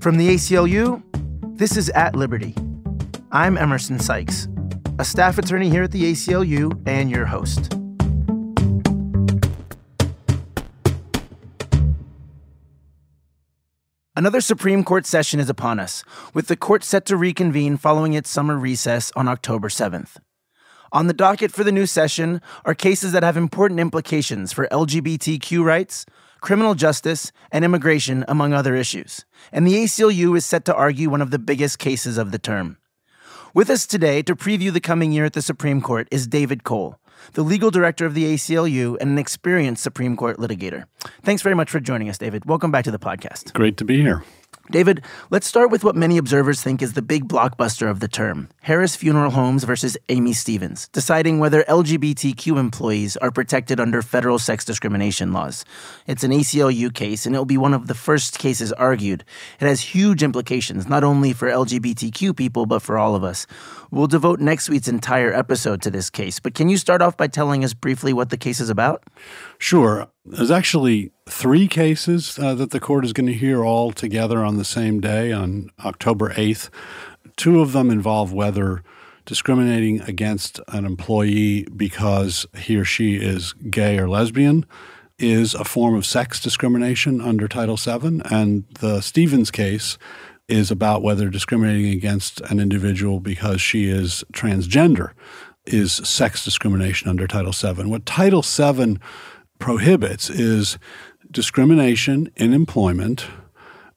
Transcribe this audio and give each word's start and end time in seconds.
From 0.00 0.16
the 0.16 0.28
ACLU, 0.28 1.02
this 1.58 1.76
is 1.76 1.88
At 1.90 2.14
Liberty. 2.14 2.54
I'm 3.32 3.58
Emerson 3.58 3.98
Sykes, 3.98 4.46
a 5.00 5.04
staff 5.04 5.38
attorney 5.38 5.70
here 5.70 5.82
at 5.82 5.90
the 5.90 6.12
ACLU 6.12 6.80
and 6.86 7.10
your 7.10 7.26
host. 7.26 7.74
Another 14.14 14.40
Supreme 14.40 14.84
Court 14.84 15.04
session 15.04 15.40
is 15.40 15.50
upon 15.50 15.80
us, 15.80 16.04
with 16.32 16.46
the 16.46 16.56
court 16.56 16.84
set 16.84 17.04
to 17.06 17.16
reconvene 17.16 17.76
following 17.76 18.12
its 18.12 18.30
summer 18.30 18.56
recess 18.56 19.10
on 19.16 19.26
October 19.26 19.68
7th. 19.68 20.18
On 20.92 21.08
the 21.08 21.12
docket 21.12 21.50
for 21.50 21.64
the 21.64 21.72
new 21.72 21.86
session 21.86 22.40
are 22.64 22.74
cases 22.74 23.10
that 23.10 23.24
have 23.24 23.36
important 23.36 23.80
implications 23.80 24.52
for 24.52 24.68
LGBTQ 24.68 25.64
rights, 25.64 26.06
criminal 26.40 26.74
justice, 26.74 27.32
and 27.50 27.64
immigration, 27.64 28.24
among 28.28 28.52
other 28.52 28.74
issues. 28.74 29.24
And 29.52 29.66
the 29.66 29.74
ACLU 29.74 30.36
is 30.36 30.46
set 30.46 30.64
to 30.66 30.74
argue 30.74 31.10
one 31.10 31.22
of 31.22 31.30
the 31.30 31.38
biggest 31.38 31.78
cases 31.78 32.18
of 32.18 32.30
the 32.30 32.38
term. 32.38 32.78
With 33.54 33.70
us 33.70 33.86
today 33.86 34.22
to 34.22 34.36
preview 34.36 34.72
the 34.72 34.80
coming 34.80 35.12
year 35.12 35.24
at 35.24 35.32
the 35.32 35.42
Supreme 35.42 35.80
Court 35.80 36.06
is 36.10 36.26
David 36.26 36.64
Cole, 36.64 36.98
the 37.32 37.42
legal 37.42 37.70
director 37.70 38.06
of 38.06 38.14
the 38.14 38.34
ACLU 38.34 38.96
and 39.00 39.10
an 39.10 39.18
experienced 39.18 39.82
Supreme 39.82 40.16
Court 40.16 40.38
litigator. 40.38 40.84
Thanks 41.22 41.42
very 41.42 41.54
much 41.54 41.70
for 41.70 41.80
joining 41.80 42.08
us, 42.08 42.18
David. 42.18 42.44
Welcome 42.44 42.70
back 42.70 42.84
to 42.84 42.90
the 42.90 42.98
podcast. 42.98 43.52
Great 43.54 43.76
to 43.78 43.84
be 43.84 44.00
here. 44.00 44.22
David, 44.70 45.02
let's 45.30 45.46
start 45.46 45.70
with 45.70 45.82
what 45.82 45.96
many 45.96 46.18
observers 46.18 46.62
think 46.62 46.82
is 46.82 46.92
the 46.92 47.00
big 47.00 47.26
blockbuster 47.26 47.88
of 47.88 48.00
the 48.00 48.08
term 48.08 48.50
Harris 48.60 48.94
Funeral 48.94 49.30
Homes 49.30 49.64
versus 49.64 49.96
Aimee 50.10 50.34
Stephens, 50.34 50.88
deciding 50.88 51.38
whether 51.38 51.62
LGBTQ 51.64 52.58
employees 52.58 53.16
are 53.16 53.30
protected 53.30 53.80
under 53.80 54.02
federal 54.02 54.38
sex 54.38 54.66
discrimination 54.66 55.32
laws. 55.32 55.64
It's 56.06 56.22
an 56.22 56.32
ACLU 56.32 56.92
case, 56.92 57.24
and 57.24 57.34
it 57.34 57.38
will 57.38 57.46
be 57.46 57.56
one 57.56 57.72
of 57.72 57.86
the 57.86 57.94
first 57.94 58.38
cases 58.38 58.70
argued. 58.74 59.24
It 59.58 59.66
has 59.66 59.80
huge 59.80 60.22
implications, 60.22 60.86
not 60.86 61.02
only 61.02 61.32
for 61.32 61.48
LGBTQ 61.48 62.36
people, 62.36 62.66
but 62.66 62.82
for 62.82 62.98
all 62.98 63.14
of 63.14 63.24
us. 63.24 63.46
We'll 63.90 64.06
devote 64.06 64.38
next 64.38 64.68
week's 64.68 64.88
entire 64.88 65.32
episode 65.32 65.80
to 65.82 65.90
this 65.90 66.10
case, 66.10 66.40
but 66.40 66.54
can 66.54 66.68
you 66.68 66.76
start 66.76 67.00
off 67.00 67.16
by 67.16 67.28
telling 67.28 67.64
us 67.64 67.72
briefly 67.72 68.12
what 68.12 68.28
the 68.28 68.36
case 68.36 68.60
is 68.60 68.68
about? 68.68 69.02
Sure. 69.56 70.08
There's 70.30 70.50
actually 70.50 71.10
three 71.26 71.68
cases 71.68 72.38
uh, 72.38 72.54
that 72.54 72.70
the 72.70 72.80
court 72.80 73.04
is 73.04 73.14
going 73.14 73.28
to 73.28 73.32
hear 73.32 73.64
all 73.64 73.92
together 73.92 74.44
on 74.44 74.58
the 74.58 74.64
same 74.64 75.00
day 75.00 75.32
on 75.32 75.70
October 75.84 76.30
8th. 76.30 76.68
Two 77.36 77.60
of 77.60 77.72
them 77.72 77.90
involve 77.90 78.32
whether 78.32 78.82
discriminating 79.24 80.02
against 80.02 80.60
an 80.68 80.84
employee 80.84 81.66
because 81.74 82.46
he 82.56 82.76
or 82.76 82.84
she 82.84 83.16
is 83.16 83.54
gay 83.70 83.98
or 83.98 84.08
lesbian 84.08 84.66
is 85.18 85.54
a 85.54 85.64
form 85.64 85.94
of 85.94 86.04
sex 86.04 86.40
discrimination 86.40 87.20
under 87.20 87.48
Title 87.48 87.76
VII. 87.76 88.20
And 88.30 88.64
the 88.80 89.00
Stephens 89.00 89.50
case 89.50 89.96
is 90.46 90.70
about 90.70 91.02
whether 91.02 91.30
discriminating 91.30 91.90
against 91.92 92.40
an 92.42 92.60
individual 92.60 93.20
because 93.20 93.60
she 93.60 93.88
is 93.88 94.24
transgender 94.32 95.12
is 95.66 95.92
sex 95.92 96.44
discrimination 96.44 97.08
under 97.08 97.26
Title 97.26 97.52
VII. 97.52 97.86
What 97.86 98.06
Title 98.06 98.42
VII 98.42 98.98
prohibits 99.58 100.30
is 100.30 100.78
discrimination 101.30 102.30
in 102.36 102.52
employment 102.52 103.26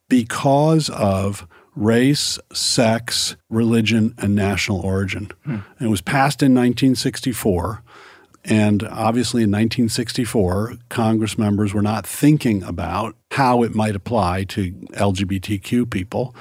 because 0.08 0.90
of 0.90 1.46
race, 1.74 2.38
sex, 2.52 3.36
religion, 3.48 4.14
and 4.18 4.34
national 4.34 4.80
origin. 4.80 5.30
Hmm. 5.44 5.58
it 5.80 5.88
was 5.88 6.02
passed 6.02 6.42
in 6.42 6.52
1964. 6.52 7.82
And 8.44 8.82
obviously, 8.82 9.44
in 9.44 9.50
1964, 9.50 10.74
Congress 10.88 11.38
members 11.38 11.72
were 11.72 11.82
not 11.82 12.06
thinking 12.06 12.62
about 12.64 13.14
how 13.30 13.62
it 13.62 13.74
might 13.74 13.94
apply 13.94 14.44
to 14.44 14.72
LGBTQ 14.72 15.88
people. 15.88 16.34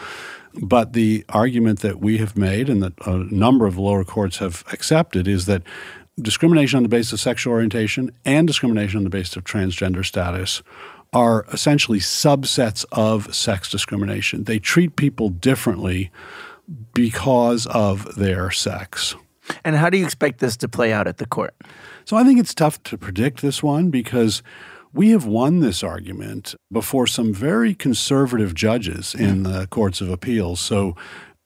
But 0.61 0.93
the 0.93 1.23
argument 1.29 1.79
that 1.79 2.01
we 2.01 2.17
have 2.17 2.35
made 2.35 2.69
and 2.69 2.81
that 2.83 2.93
a 3.05 3.17
number 3.33 3.67
of 3.67 3.77
lower 3.77 4.03
courts 4.03 4.37
have 4.39 4.65
accepted 4.73 5.27
is 5.27 5.45
that 5.45 5.61
discrimination 6.21 6.77
on 6.77 6.83
the 6.83 6.89
basis 6.89 7.13
of 7.13 7.19
sexual 7.19 7.53
orientation 7.53 8.11
and 8.25 8.47
discrimination 8.47 8.97
on 8.97 9.03
the 9.03 9.09
basis 9.09 9.35
of 9.35 9.43
transgender 9.43 10.05
status 10.05 10.61
are 11.13 11.45
essentially 11.51 11.99
subsets 11.99 12.85
of 12.91 13.33
sex 13.35 13.69
discrimination. 13.69 14.45
They 14.45 14.59
treat 14.59 14.95
people 14.95 15.29
differently 15.29 16.11
because 16.93 17.67
of 17.67 18.15
their 18.15 18.51
sex. 18.51 19.15
And 19.65 19.75
how 19.75 19.89
do 19.89 19.97
you 19.97 20.05
expect 20.05 20.39
this 20.39 20.55
to 20.57 20.69
play 20.69 20.93
out 20.93 21.07
at 21.07 21.17
the 21.17 21.25
court? 21.25 21.53
So 22.05 22.15
I 22.15 22.23
think 22.23 22.39
it's 22.39 22.53
tough 22.53 22.81
to 22.83 22.97
predict 22.97 23.41
this 23.41 23.61
one 23.61 23.89
because 23.89 24.41
we 24.93 25.09
have 25.09 25.25
won 25.25 25.59
this 25.59 25.83
argument 25.83 26.55
before 26.71 27.07
some 27.07 27.33
very 27.33 27.73
conservative 27.73 28.53
judges 28.53 29.15
in 29.15 29.43
the 29.43 29.67
courts 29.67 30.01
of 30.01 30.09
appeals. 30.09 30.59
So 30.59 30.95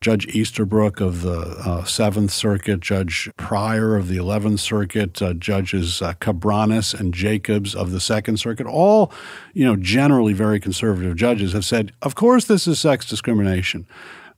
Judge 0.02 0.28
Easterbrook 0.28 1.00
of 1.00 1.22
the 1.22 1.40
uh, 1.40 1.84
Seventh 1.84 2.32
Circuit, 2.32 2.80
Judge 2.80 3.30
Pryor 3.38 3.96
of 3.96 4.08
the 4.08 4.18
Eleventh 4.18 4.60
Circuit, 4.60 5.20
uh, 5.22 5.34
Judges 5.34 6.02
uh, 6.02 6.14
Cabranes 6.14 6.94
and 6.94 7.14
Jacobs 7.14 7.74
of 7.74 7.92
the 7.92 8.00
Second 8.00 8.38
Circuit, 8.38 8.68
all, 8.68 9.12
you 9.54 9.66
know, 9.66 9.76
generally 9.76 10.34
very 10.34 10.60
conservative 10.60 11.16
judges 11.16 11.54
have 11.54 11.66
said, 11.66 11.92
of 12.02 12.14
course, 12.14 12.46
this 12.46 12.68
is 12.68 12.80
sex 12.80 13.08
discrimination. 13.08 13.88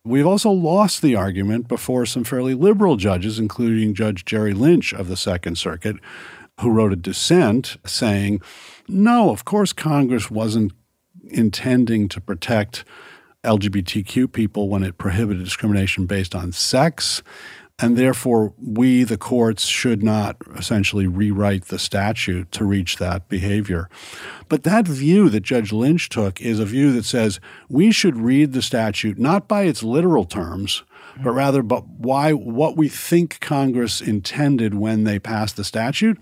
We've 0.05 0.27
also 0.27 0.51
lost 0.51 1.01
the 1.01 1.15
argument 1.15 1.67
before 1.67 2.05
some 2.05 2.23
fairly 2.23 2.53
liberal 2.53 2.95
judges, 2.95 3.37
including 3.37 3.93
Judge 3.93 4.23
Jerry 4.23 4.53
Lynch 4.53 4.93
of 4.93 5.09
the 5.09 5.17
Second 5.17 5.57
Circuit, 5.57 5.97
who 6.61 6.71
wrote 6.71 6.93
a 6.93 6.95
dissent 6.95 7.75
saying, 7.85 8.41
no, 8.87 9.31
of 9.31 9.43
course, 9.43 9.73
Congress 9.73 10.31
wasn't 10.31 10.71
intending 11.29 12.07
to 12.07 12.21
protect 12.21 12.85
LGBTQ 13.43 14.31
people 14.31 14.69
when 14.69 14.83
it 14.83 14.97
prohibited 14.97 15.43
discrimination 15.43 16.05
based 16.05 16.35
on 16.35 16.51
sex. 16.51 17.21
And 17.79 17.95
therefore, 17.95 18.53
we, 18.57 19.03
the 19.03 19.19
courts, 19.19 19.67
should 19.67 20.01
not 20.01 20.37
essentially 20.55 21.05
rewrite 21.05 21.65
the 21.65 21.77
statute 21.77 22.51
to 22.53 22.65
reach 22.65 22.97
that 22.97 23.29
behavior. 23.29 23.87
But 24.49 24.63
that 24.63 24.87
view 24.87 25.29
that 25.29 25.41
Judge 25.41 25.71
Lynch 25.71 26.09
took 26.09 26.41
is 26.41 26.59
a 26.59 26.65
view 26.65 26.91
that 26.93 27.05
says 27.05 27.39
we 27.69 27.91
should 27.91 28.17
read 28.17 28.53
the 28.53 28.63
statute 28.63 29.19
not 29.19 29.47
by 29.47 29.63
its 29.63 29.83
literal 29.83 30.25
terms, 30.25 30.83
but 31.21 31.31
rather 31.31 31.61
but 31.61 31.87
why 31.87 32.33
what 32.33 32.77
we 32.77 32.89
think 32.89 33.39
Congress 33.41 34.01
intended 34.01 34.73
when 34.73 35.03
they 35.03 35.19
passed 35.19 35.55
the 35.55 35.63
statute 35.63 36.17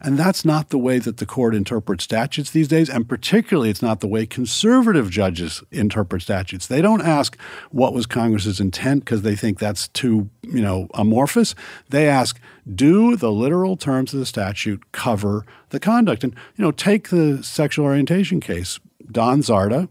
and 0.00 0.18
that's 0.18 0.44
not 0.44 0.68
the 0.68 0.78
way 0.78 0.98
that 0.98 1.16
the 1.16 1.26
court 1.26 1.54
interprets 1.54 2.04
statutes 2.04 2.50
these 2.50 2.68
days. 2.68 2.88
And 2.88 3.08
particularly, 3.08 3.70
it's 3.70 3.82
not 3.82 4.00
the 4.00 4.06
way 4.06 4.26
conservative 4.26 5.10
judges 5.10 5.62
interpret 5.70 6.22
statutes. 6.22 6.66
They 6.66 6.82
don't 6.82 7.02
ask 7.02 7.38
what 7.70 7.94
was 7.94 8.06
Congress's 8.06 8.60
intent 8.60 9.04
because 9.04 9.22
they 9.22 9.36
think 9.36 9.58
that's 9.58 9.88
too, 9.88 10.30
you 10.42 10.60
know, 10.60 10.88
amorphous. 10.94 11.54
They 11.88 12.08
ask, 12.08 12.40
do 12.74 13.16
the 13.16 13.32
literal 13.32 13.76
terms 13.76 14.12
of 14.12 14.20
the 14.20 14.26
statute 14.26 14.92
cover 14.92 15.44
the 15.70 15.80
conduct? 15.80 16.24
And, 16.24 16.34
you 16.56 16.64
know, 16.64 16.72
take 16.72 17.08
the 17.08 17.42
sexual 17.42 17.86
orientation 17.86 18.40
case. 18.40 18.78
Don 19.10 19.40
Zarda 19.40 19.88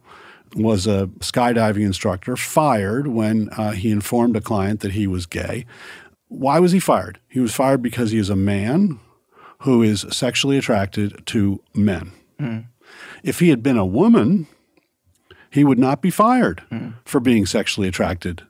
was 0.56 0.88
a 0.88 1.08
skydiving 1.20 1.86
instructor 1.86 2.38
fired 2.38 3.08
when 3.08 3.50
uh, 3.50 3.72
he 3.72 3.92
informed 3.92 4.36
a 4.36 4.42
client 4.42 4.80
that 4.82 4.94
he 4.94 5.08
was 5.08 5.26
gay. 5.26 5.66
Why 6.28 6.60
was 6.60 6.72
he 6.72 6.80
fired? 6.80 7.20
He 7.28 7.40
was 7.40 7.54
fired 7.54 7.82
because 7.82 8.12
he 8.12 8.18
is 8.18 8.30
a 8.30 8.36
man 8.36 9.00
who 9.60 9.82
is 9.82 10.06
sexually 10.10 10.58
attracted 10.58 11.26
to 11.28 11.62
men. 11.74 12.12
Mm. 12.40 12.66
If 13.24 13.40
he 13.40 13.50
had 13.50 13.64
been 13.64 13.78
a 13.78 13.86
woman, 13.86 14.48
he 15.50 15.64
would 15.64 15.80
not 15.80 16.02
be 16.02 16.10
fired 16.10 16.64
mm. 16.72 16.94
for 17.06 17.20
being 17.20 17.46
sexually 17.46 17.88
attracted 17.88 18.44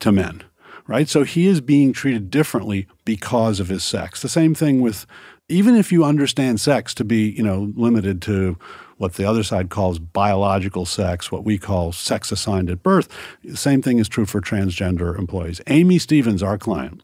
to 0.00 0.12
men, 0.12 0.42
right? 0.86 1.08
So 1.08 1.24
he 1.24 1.46
is 1.46 1.60
being 1.60 1.92
treated 1.92 2.30
differently 2.30 2.86
because 3.04 3.60
of 3.60 3.68
his 3.68 3.84
sex. 3.84 4.22
The 4.22 4.28
same 4.28 4.54
thing 4.54 4.80
with 4.80 5.06
even 5.48 5.74
if 5.74 5.90
you 5.90 6.04
understand 6.04 6.60
sex 6.60 6.92
to 6.94 7.04
be, 7.04 7.30
you 7.30 7.42
know, 7.42 7.72
limited 7.74 8.20
to 8.22 8.58
what 8.98 9.14
the 9.14 9.24
other 9.24 9.42
side 9.42 9.70
calls 9.70 9.98
biological 9.98 10.84
sex, 10.84 11.32
what 11.32 11.44
we 11.44 11.58
call 11.58 11.92
sex 11.92 12.30
assigned 12.30 12.68
at 12.68 12.82
birth, 12.82 13.08
the 13.42 13.56
same 13.56 13.80
thing 13.80 13.98
is 13.98 14.08
true 14.08 14.26
for 14.26 14.40
transgender 14.40 15.18
employees. 15.18 15.60
Aimee 15.66 15.98
Stephens, 15.98 16.42
our 16.42 16.58
client, 16.58 17.02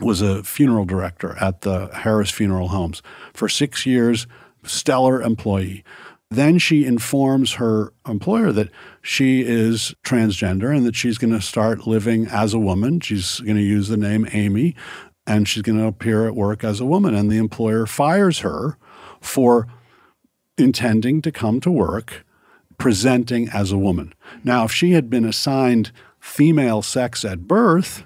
was 0.00 0.20
a 0.20 0.42
funeral 0.42 0.84
director 0.84 1.36
at 1.40 1.60
the 1.60 1.88
Harris 1.94 2.30
Funeral 2.30 2.68
Homes 2.68 3.02
for 3.32 3.48
six 3.48 3.86
years, 3.86 4.26
stellar 4.64 5.22
employee. 5.22 5.84
Then 6.30 6.58
she 6.58 6.84
informs 6.84 7.54
her 7.54 7.92
employer 8.08 8.50
that 8.52 8.70
she 9.02 9.42
is 9.42 9.94
transgender 10.04 10.76
and 10.76 10.84
that 10.84 10.96
she's 10.96 11.18
going 11.18 11.32
to 11.32 11.40
start 11.40 11.86
living 11.86 12.26
as 12.26 12.52
a 12.52 12.58
woman. 12.58 12.98
She's 13.00 13.40
going 13.40 13.56
to 13.56 13.62
use 13.62 13.88
the 13.88 13.96
name 13.96 14.26
Aimee 14.32 14.74
and 15.26 15.48
she's 15.48 15.62
going 15.62 15.78
to 15.78 15.86
appear 15.86 16.26
at 16.26 16.34
work 16.34 16.64
as 16.64 16.80
a 16.80 16.86
woman. 16.86 17.14
And 17.14 17.30
the 17.30 17.38
employer 17.38 17.86
fires 17.86 18.40
her 18.40 18.76
for 19.20 19.68
intending 20.58 21.22
to 21.22 21.30
come 21.30 21.60
to 21.60 21.70
work 21.70 22.24
presenting 22.78 23.48
as 23.50 23.70
a 23.70 23.78
woman. 23.78 24.12
Now, 24.42 24.64
if 24.64 24.72
she 24.72 24.92
had 24.92 25.08
been 25.08 25.24
assigned 25.24 25.92
female 26.18 26.82
sex 26.82 27.24
at 27.24 27.46
birth, 27.46 28.04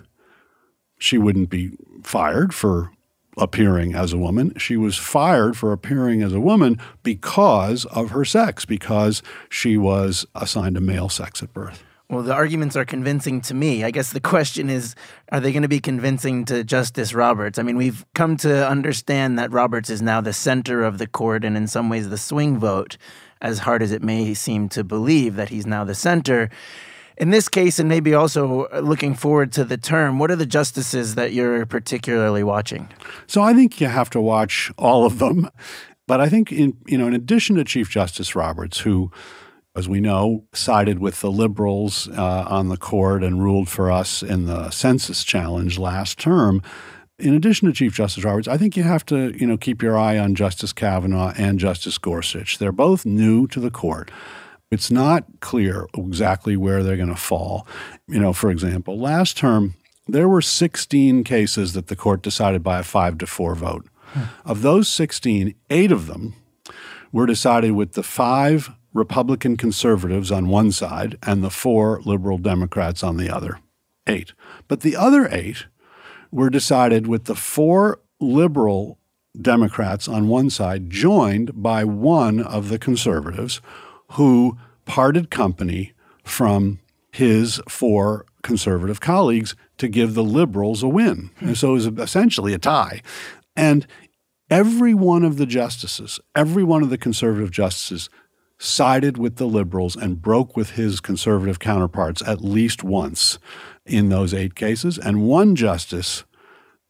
she 0.98 1.18
wouldn't 1.18 1.50
be 1.50 1.72
fired 2.02 2.54
for 2.54 2.92
appearing 3.36 3.94
as 3.94 4.12
a 4.12 4.18
woman. 4.18 4.52
She 4.58 4.76
was 4.76 4.96
fired 4.96 5.56
for 5.56 5.72
appearing 5.72 6.22
as 6.22 6.32
a 6.32 6.40
woman 6.40 6.78
because 7.02 7.84
of 7.86 8.10
her 8.10 8.24
sex, 8.24 8.64
because 8.64 9.22
she 9.48 9.76
was 9.76 10.26
assigned 10.34 10.76
a 10.76 10.80
male 10.80 11.08
sex 11.08 11.42
at 11.42 11.52
birth. 11.54 11.84
Well, 12.10 12.22
the 12.22 12.32
arguments 12.32 12.74
are 12.74 12.86
convincing 12.86 13.42
to 13.42 13.54
me. 13.54 13.84
I 13.84 13.90
guess 13.90 14.12
the 14.12 14.20
question 14.20 14.70
is 14.70 14.94
are 15.30 15.40
they 15.40 15.52
going 15.52 15.62
to 15.62 15.68
be 15.68 15.78
convincing 15.78 16.46
to 16.46 16.64
Justice 16.64 17.12
Roberts? 17.12 17.58
I 17.58 17.62
mean, 17.62 17.76
we've 17.76 18.06
come 18.14 18.38
to 18.38 18.66
understand 18.66 19.38
that 19.38 19.52
Roberts 19.52 19.90
is 19.90 20.00
now 20.00 20.22
the 20.22 20.32
center 20.32 20.82
of 20.84 20.96
the 20.96 21.06
court 21.06 21.44
and, 21.44 21.54
in 21.54 21.66
some 21.66 21.90
ways, 21.90 22.08
the 22.08 22.16
swing 22.16 22.58
vote, 22.58 22.96
as 23.42 23.58
hard 23.58 23.82
as 23.82 23.92
it 23.92 24.02
may 24.02 24.32
seem 24.32 24.70
to 24.70 24.82
believe 24.82 25.36
that 25.36 25.50
he's 25.50 25.66
now 25.66 25.84
the 25.84 25.94
center. 25.94 26.48
In 27.18 27.30
this 27.30 27.48
case, 27.48 27.78
and 27.78 27.88
maybe 27.88 28.14
also 28.14 28.68
looking 28.80 29.14
forward 29.14 29.52
to 29.52 29.64
the 29.64 29.76
term, 29.76 30.18
what 30.18 30.30
are 30.30 30.36
the 30.36 30.46
justices 30.46 31.16
that 31.16 31.32
you're 31.32 31.66
particularly 31.66 32.44
watching? 32.44 32.88
So 33.26 33.42
I 33.42 33.54
think 33.54 33.80
you 33.80 33.88
have 33.88 34.08
to 34.10 34.20
watch 34.20 34.70
all 34.78 35.04
of 35.04 35.18
them. 35.18 35.50
But 36.06 36.20
I 36.20 36.28
think, 36.28 36.52
in, 36.52 36.76
you 36.86 36.96
know, 36.96 37.06
in 37.06 37.14
addition 37.14 37.56
to 37.56 37.64
Chief 37.64 37.90
Justice 37.90 38.34
Roberts, 38.34 38.80
who 38.80 39.10
as 39.78 39.88
we 39.88 40.00
know, 40.00 40.44
sided 40.52 40.98
with 40.98 41.20
the 41.20 41.30
liberals 41.30 42.08
uh, 42.08 42.44
on 42.48 42.68
the 42.68 42.76
court 42.76 43.22
and 43.22 43.40
ruled 43.40 43.68
for 43.68 43.92
us 43.92 44.24
in 44.24 44.46
the 44.46 44.70
census 44.70 45.22
challenge 45.22 45.78
last 45.78 46.18
term. 46.18 46.60
In 47.20 47.32
addition 47.32 47.68
to 47.68 47.74
Chief 47.74 47.94
Justice 47.94 48.24
Roberts, 48.24 48.48
I 48.48 48.56
think 48.56 48.76
you 48.76 48.82
have 48.82 49.06
to, 49.06 49.36
you 49.38 49.46
know, 49.46 49.56
keep 49.56 49.80
your 49.80 49.96
eye 49.96 50.18
on 50.18 50.34
Justice 50.34 50.72
Kavanaugh 50.72 51.32
and 51.38 51.60
Justice 51.60 51.96
Gorsuch. 51.96 52.58
They're 52.58 52.72
both 52.72 53.06
new 53.06 53.46
to 53.48 53.60
the 53.60 53.70
court. 53.70 54.10
It's 54.70 54.90
not 54.90 55.24
clear 55.40 55.86
exactly 55.96 56.56
where 56.56 56.82
they're 56.82 56.96
going 56.96 57.08
to 57.08 57.16
fall. 57.16 57.66
You 58.06 58.20
know, 58.20 58.32
for 58.32 58.50
example, 58.50 58.98
last 58.98 59.36
term 59.36 59.74
there 60.06 60.28
were 60.28 60.42
16 60.42 61.24
cases 61.24 61.74
that 61.74 61.88
the 61.88 61.96
court 61.96 62.22
decided 62.22 62.62
by 62.62 62.78
a 62.78 62.82
5 62.82 63.18
to 63.18 63.26
4 63.26 63.54
vote. 63.54 63.86
Hmm. 64.12 64.22
Of 64.44 64.62
those 64.62 64.88
16, 64.88 65.54
8 65.68 65.92
of 65.92 66.06
them 66.06 66.34
were 67.12 67.26
decided 67.26 67.72
with 67.72 67.92
the 67.92 68.02
5 68.02 68.70
Republican 68.92 69.56
conservatives 69.56 70.32
on 70.32 70.48
one 70.48 70.72
side 70.72 71.18
and 71.22 71.42
the 71.42 71.50
four 71.50 72.00
liberal 72.04 72.38
Democrats 72.38 73.02
on 73.02 73.16
the 73.16 73.30
other. 73.30 73.60
Eight. 74.06 74.32
But 74.66 74.80
the 74.80 74.96
other 74.96 75.28
eight 75.30 75.66
were 76.30 76.50
decided 76.50 77.06
with 77.06 77.24
the 77.24 77.34
four 77.34 78.00
liberal 78.20 78.98
Democrats 79.40 80.08
on 80.08 80.28
one 80.28 80.50
side 80.50 80.90
joined 80.90 81.62
by 81.62 81.84
one 81.84 82.40
of 82.40 82.70
the 82.70 82.78
conservatives 82.78 83.60
who 84.12 84.56
parted 84.84 85.30
company 85.30 85.92
from 86.24 86.80
his 87.12 87.60
four 87.68 88.26
conservative 88.42 89.00
colleagues 89.00 89.54
to 89.78 89.88
give 89.88 90.14
the 90.14 90.24
liberals 90.24 90.82
a 90.82 90.88
win. 90.88 91.30
And 91.40 91.56
so 91.56 91.70
it 91.70 91.72
was 91.72 91.86
essentially 91.86 92.52
a 92.52 92.58
tie. 92.58 93.02
And 93.56 93.86
every 94.50 94.94
one 94.94 95.24
of 95.24 95.36
the 95.36 95.46
justices, 95.46 96.20
every 96.34 96.64
one 96.64 96.82
of 96.82 96.90
the 96.90 96.98
conservative 96.98 97.50
justices 97.50 98.08
sided 98.58 99.16
with 99.16 99.36
the 99.36 99.46
liberals 99.46 99.96
and 99.96 100.20
broke 100.20 100.56
with 100.56 100.70
his 100.70 101.00
conservative 101.00 101.58
counterparts 101.58 102.22
at 102.22 102.42
least 102.42 102.82
once 102.82 103.38
in 103.86 104.08
those 104.08 104.34
eight 104.34 104.54
cases, 104.54 104.98
and 104.98 105.26
one 105.26 105.54
justice 105.54 106.24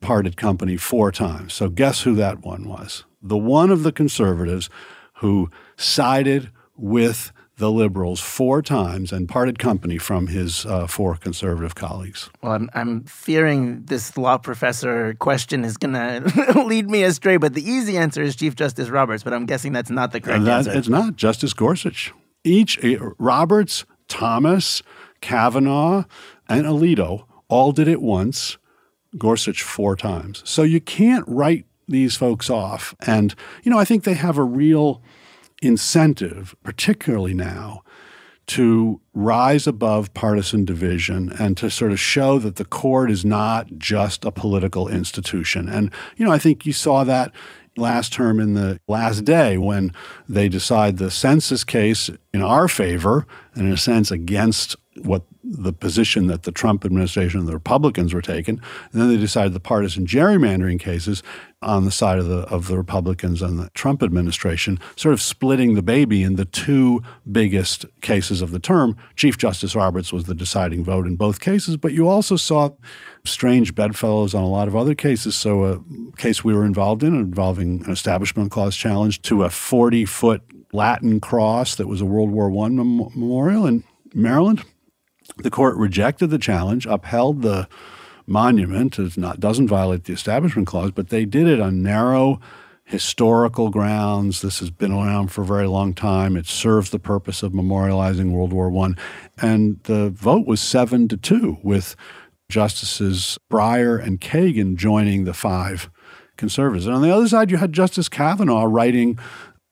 parted 0.00 0.36
company 0.36 0.76
four 0.76 1.12
times. 1.12 1.54
So, 1.54 1.68
guess 1.68 2.02
who 2.02 2.14
that 2.16 2.40
one 2.40 2.68
was? 2.68 3.04
The 3.22 3.36
one 3.36 3.70
of 3.70 3.82
the 3.82 3.92
conservatives 3.92 4.70
who 5.16 5.50
sided 5.76 6.50
with 6.78 7.32
the 7.58 7.70
liberals 7.70 8.20
four 8.20 8.62
times 8.62 9.12
and 9.12 9.28
parted 9.28 9.58
company 9.58 9.98
from 9.98 10.28
his 10.28 10.64
uh, 10.64 10.86
four 10.86 11.16
conservative 11.16 11.74
colleagues. 11.74 12.30
Well, 12.40 12.52
I'm, 12.52 12.70
I'm 12.72 13.04
fearing 13.04 13.84
this 13.86 14.16
law 14.16 14.38
professor 14.38 15.14
question 15.14 15.64
is 15.64 15.76
going 15.76 15.94
to 15.94 16.62
lead 16.64 16.88
me 16.88 17.02
astray, 17.02 17.36
but 17.36 17.54
the 17.54 17.68
easy 17.68 17.98
answer 17.98 18.22
is 18.22 18.36
Chief 18.36 18.54
Justice 18.54 18.88
Roberts, 18.88 19.24
but 19.24 19.34
I'm 19.34 19.44
guessing 19.44 19.72
that's 19.72 19.90
not 19.90 20.12
the 20.12 20.20
correct 20.20 20.44
that, 20.44 20.58
answer. 20.58 20.78
It's 20.78 20.88
not. 20.88 21.16
Justice 21.16 21.52
Gorsuch. 21.52 22.12
Each, 22.44 22.78
eh, 22.82 22.96
Roberts, 23.18 23.84
Thomas, 24.06 24.82
Kavanaugh, 25.20 26.04
and 26.48 26.64
Alito 26.64 27.24
all 27.48 27.72
did 27.72 27.88
it 27.88 28.00
once, 28.00 28.56
Gorsuch 29.18 29.62
four 29.62 29.96
times. 29.96 30.42
So 30.46 30.62
you 30.62 30.80
can't 30.80 31.24
write 31.26 31.66
these 31.88 32.14
folks 32.14 32.48
off. 32.48 32.94
And, 33.04 33.34
you 33.64 33.72
know, 33.72 33.78
I 33.78 33.84
think 33.84 34.04
they 34.04 34.14
have 34.14 34.38
a 34.38 34.44
real– 34.44 35.02
incentive, 35.62 36.54
particularly 36.62 37.34
now, 37.34 37.82
to 38.46 39.00
rise 39.12 39.66
above 39.66 40.14
partisan 40.14 40.64
division 40.64 41.30
and 41.38 41.56
to 41.56 41.70
sort 41.70 41.92
of 41.92 42.00
show 42.00 42.38
that 42.38 42.56
the 42.56 42.64
court 42.64 43.10
is 43.10 43.24
not 43.24 43.66
just 43.76 44.24
a 44.24 44.30
political 44.30 44.88
institution. 44.88 45.68
And, 45.68 45.92
you 46.16 46.24
know, 46.24 46.32
I 46.32 46.38
think 46.38 46.64
you 46.64 46.72
saw 46.72 47.04
that 47.04 47.32
last 47.76 48.12
term 48.12 48.40
in 48.40 48.54
the 48.54 48.80
last 48.88 49.24
day 49.24 49.58
when 49.58 49.92
they 50.28 50.48
decide 50.48 50.96
the 50.96 51.10
census 51.10 51.62
case 51.62 52.10
in 52.32 52.42
our 52.42 52.68
favor, 52.68 53.26
and 53.54 53.66
in 53.66 53.72
a 53.72 53.76
sense 53.76 54.10
against 54.10 54.76
what 55.02 55.22
the 55.42 55.72
position 55.72 56.26
that 56.26 56.42
the 56.42 56.52
Trump 56.52 56.84
administration 56.84 57.40
and 57.40 57.48
the 57.48 57.54
Republicans 57.54 58.12
were 58.12 58.22
taking. 58.22 58.60
And 58.92 59.00
then 59.00 59.08
they 59.08 59.16
decided 59.16 59.52
the 59.52 59.60
partisan 59.60 60.06
gerrymandering 60.06 60.78
cases 60.78 61.22
on 61.62 61.84
the 61.84 61.90
side 61.90 62.18
of 62.18 62.26
the 62.26 62.40
of 62.48 62.68
the 62.68 62.76
Republicans 62.76 63.42
and 63.42 63.58
the 63.58 63.70
Trump 63.70 64.02
administration, 64.02 64.78
sort 64.96 65.12
of 65.12 65.20
splitting 65.20 65.74
the 65.74 65.82
baby 65.82 66.22
in 66.22 66.36
the 66.36 66.44
two 66.44 67.02
biggest 67.30 67.84
cases 68.00 68.40
of 68.42 68.50
the 68.50 68.58
term. 68.58 68.96
Chief 69.16 69.38
Justice 69.38 69.74
Roberts 69.74 70.12
was 70.12 70.24
the 70.24 70.34
deciding 70.34 70.84
vote 70.84 71.06
in 71.06 71.16
both 71.16 71.40
cases, 71.40 71.76
but 71.76 71.92
you 71.92 72.08
also 72.08 72.36
saw 72.36 72.70
strange 73.24 73.74
bedfellows 73.74 74.34
on 74.34 74.42
a 74.42 74.48
lot 74.48 74.68
of 74.68 74.76
other 74.76 74.94
cases. 74.94 75.34
So 75.34 75.64
a 75.64 76.16
case 76.16 76.44
we 76.44 76.54
were 76.54 76.64
involved 76.64 77.02
in 77.02 77.14
involving 77.14 77.84
an 77.84 77.90
establishment 77.90 78.50
clause 78.50 78.76
challenge 78.76 79.22
to 79.22 79.42
a 79.44 79.50
40 79.50 80.04
foot 80.04 80.42
Latin 80.72 81.20
cross 81.20 81.74
that 81.76 81.88
was 81.88 82.00
a 82.00 82.04
World 82.04 82.30
War 82.30 82.46
I 82.64 82.68
mem- 82.68 83.10
memorial 83.14 83.66
in 83.66 83.84
Maryland. 84.14 84.64
The 85.42 85.50
court 85.50 85.76
rejected 85.76 86.28
the 86.28 86.38
challenge, 86.38 86.86
upheld 86.86 87.42
the 87.42 87.68
monument. 88.26 88.98
It 88.98 89.16
not, 89.16 89.40
doesn't 89.40 89.68
violate 89.68 90.04
the 90.04 90.12
Establishment 90.12 90.66
Clause, 90.66 90.90
but 90.90 91.08
they 91.08 91.24
did 91.24 91.46
it 91.46 91.60
on 91.60 91.82
narrow 91.82 92.40
historical 92.84 93.68
grounds. 93.70 94.40
This 94.40 94.60
has 94.60 94.70
been 94.70 94.92
around 94.92 95.28
for 95.28 95.42
a 95.42 95.46
very 95.46 95.66
long 95.66 95.94
time. 95.94 96.36
It 96.36 96.46
serves 96.46 96.90
the 96.90 96.98
purpose 96.98 97.42
of 97.42 97.52
memorializing 97.52 98.32
World 98.32 98.52
War 98.52 98.74
I. 98.84 98.94
And 99.40 99.82
the 99.84 100.10
vote 100.10 100.46
was 100.46 100.60
seven 100.60 101.06
to 101.08 101.16
two, 101.16 101.58
with 101.62 101.94
Justices 102.48 103.38
Breyer 103.50 104.02
and 104.02 104.20
Kagan 104.20 104.76
joining 104.76 105.24
the 105.24 105.34
five 105.34 105.90
conservatives. 106.38 106.86
And 106.86 106.94
on 106.94 107.02
the 107.02 107.14
other 107.14 107.28
side, 107.28 107.50
you 107.50 107.58
had 107.58 107.74
Justice 107.74 108.08
Kavanaugh 108.08 108.64
writing 108.64 109.18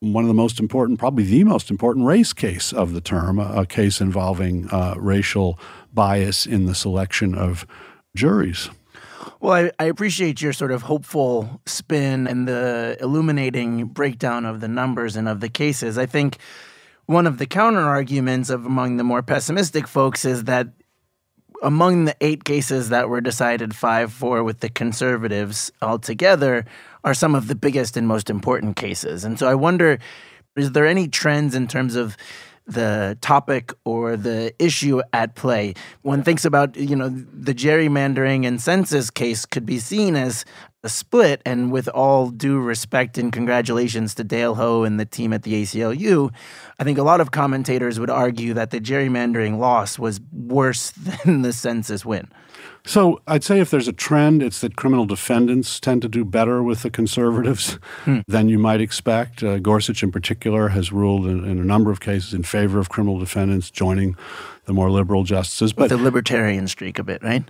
one 0.00 0.24
of 0.24 0.28
the 0.28 0.34
most 0.34 0.60
important, 0.60 0.98
probably 0.98 1.24
the 1.24 1.44
most 1.44 1.70
important 1.70 2.06
race 2.06 2.32
case 2.32 2.72
of 2.72 2.92
the 2.92 3.00
term, 3.00 3.38
a, 3.38 3.64
case 3.64 4.00
involving 4.00 4.68
uh, 4.70 4.94
racial 4.98 5.58
bias 5.92 6.46
in 6.46 6.66
the 6.66 6.74
selection 6.74 7.34
of 7.34 7.66
juries. 8.14 8.68
Well, 9.40 9.52
I, 9.52 9.84
I, 9.84 9.86
appreciate 9.86 10.40
your 10.40 10.52
sort 10.52 10.70
of 10.70 10.82
hopeful 10.82 11.60
spin 11.66 12.26
and 12.26 12.46
the 12.46 12.96
illuminating 13.00 13.86
breakdown 13.86 14.44
of 14.44 14.60
the 14.60 14.68
numbers 14.68 15.16
and 15.16 15.28
of 15.28 15.40
the 15.40 15.48
cases. 15.48 15.98
I 15.98 16.06
think 16.06 16.38
one 17.06 17.26
of 17.26 17.38
the 17.38 17.46
counter 17.46 17.80
arguments 17.80 18.50
of 18.50 18.66
among 18.66 18.96
the 18.96 19.04
more 19.04 19.22
pessimistic 19.22 19.86
folks 19.88 20.24
is 20.24 20.44
that 20.44 20.68
among 21.62 22.04
the 22.04 22.16
eight 22.20 22.44
cases 22.44 22.90
that 22.90 23.08
were 23.08 23.20
decided 23.20 23.74
5 23.74 24.12
4 24.12 24.44
with 24.44 24.60
the 24.60 24.68
conservatives 24.68 25.72
altogether 25.80 26.64
are 27.06 27.14
some 27.14 27.34
of 27.34 27.48
the 27.48 27.54
biggest 27.54 27.96
and 27.96 28.06
most 28.06 28.28
important 28.28 28.76
cases. 28.76 29.24
And 29.24 29.38
so 29.38 29.48
I 29.48 29.54
wonder 29.54 29.98
is 30.56 30.72
there 30.72 30.86
any 30.86 31.08
trends 31.08 31.54
in 31.54 31.68
terms 31.68 31.94
of 31.94 32.16
the 32.66 33.16
topic 33.20 33.72
or 33.84 34.16
the 34.16 34.52
issue 34.58 35.00
at 35.12 35.36
play. 35.36 35.74
One 36.02 36.24
thinks 36.24 36.44
about, 36.44 36.76
you 36.76 36.96
know, 36.96 37.08
the 37.08 37.54
gerrymandering 37.54 38.44
and 38.44 38.60
census 38.60 39.08
case 39.08 39.46
could 39.46 39.64
be 39.64 39.78
seen 39.78 40.16
as 40.16 40.44
a 40.82 40.88
split. 40.88 41.42
And 41.46 41.70
with 41.70 41.88
all 41.88 42.30
due 42.30 42.58
respect 42.58 43.18
and 43.18 43.32
congratulations 43.32 44.16
to 44.16 44.24
Dale 44.24 44.56
Ho 44.56 44.82
and 44.82 44.98
the 44.98 45.04
team 45.04 45.32
at 45.32 45.44
the 45.44 45.62
ACLU, 45.62 46.32
I 46.78 46.84
think 46.84 46.98
a 46.98 47.04
lot 47.04 47.20
of 47.20 47.30
commentators 47.30 48.00
would 48.00 48.10
argue 48.10 48.52
that 48.54 48.70
the 48.70 48.80
gerrymandering 48.80 49.58
loss 49.58 49.96
was 49.98 50.20
worse 50.32 50.90
than 51.24 51.42
the 51.42 51.52
census 51.52 52.04
win. 52.04 52.28
So 52.86 53.20
I'd 53.26 53.42
say 53.42 53.58
if 53.58 53.70
there's 53.70 53.88
a 53.88 53.92
trend, 53.92 54.44
it's 54.44 54.60
that 54.60 54.76
criminal 54.76 55.06
defendants 55.06 55.80
tend 55.80 56.02
to 56.02 56.08
do 56.08 56.24
better 56.24 56.62
with 56.62 56.82
the 56.82 56.90
conservatives 56.90 57.78
hmm. 58.04 58.20
than 58.28 58.48
you 58.48 58.60
might 58.60 58.80
expect. 58.80 59.42
Uh, 59.42 59.58
Gorsuch, 59.58 60.04
in 60.04 60.12
particular, 60.12 60.68
has 60.68 60.92
ruled 60.92 61.26
in, 61.26 61.44
in, 61.44 61.58
a 61.58 61.64
number 61.64 61.90
of 61.90 61.98
cases 61.98 62.32
in 62.32 62.44
favor 62.44 62.78
of 62.78 62.88
criminal 62.88 63.18
defendants 63.18 63.70
joining 63.72 64.16
the 64.66 64.72
more 64.72 64.88
liberal 64.88 65.24
justices. 65.24 65.72
But 65.72 65.90
with 65.90 65.98
the 65.98 66.04
libertarian 66.04 66.68
streak 66.68 67.00
a 67.00 67.02
bit, 67.02 67.24
right? 67.24 67.44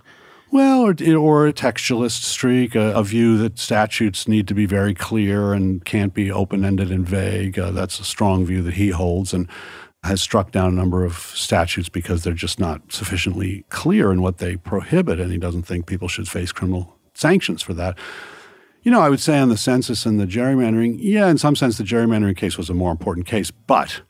Well, 0.49 0.81
or, 0.81 0.95
or 1.17 1.47
a 1.47 1.53
textualist 1.53 2.23
streak, 2.23 2.73
a, 2.73 2.93
a, 2.93 3.03
view 3.03 3.37
that 3.37 3.59
statutes 3.59 4.27
need 4.27 4.47
to 4.47 4.53
be 4.53 4.65
very 4.65 4.93
clear 4.93 5.53
and 5.53 5.83
can't 5.83 6.13
be 6.13 6.31
open 6.31 6.63
ended 6.63 6.89
and 6.89 7.07
vague. 7.07 7.59
Uh, 7.59 7.71
that's 7.71 7.99
a 7.99 8.05
strong 8.05 8.45
view 8.45 8.63
that 8.63 8.75
he 8.75 8.89
holds. 8.89 9.33
And 9.33 9.49
has 10.07 10.21
struck 10.21 10.51
down 10.51 10.69
a 10.69 10.75
number 10.75 11.05
of 11.05 11.15
statutes 11.15 11.89
because 11.89 12.23
they're 12.23 12.33
just 12.33 12.59
not 12.59 12.91
sufficiently 12.91 13.65
clear 13.69 14.11
in 14.11 14.21
what 14.21 14.39
they 14.39 14.57
prohibit, 14.57 15.19
and 15.19 15.31
he 15.31 15.37
doesn't 15.37 15.63
think 15.63 15.85
people 15.85 16.07
should 16.07 16.27
face 16.27 16.51
criminal 16.51 16.97
sanctions 17.13 17.61
for 17.61 17.73
that. 17.73 17.97
You 18.83 18.91
know, 18.91 19.01
I 19.01 19.09
would 19.09 19.19
say 19.19 19.37
on 19.37 19.49
the 19.49 19.57
census 19.57 20.05
and 20.05 20.19
the 20.19 20.25
gerrymandering, 20.25 20.97
yeah, 20.99 21.27
in 21.27 21.37
some 21.37 21.55
sense, 21.55 21.77
the 21.77 21.83
gerrymandering 21.83 22.37
case 22.37 22.57
was 22.57 22.69
a 22.69 22.73
more 22.73 22.91
important 22.91 23.27
case, 23.27 23.51
but 23.51 24.01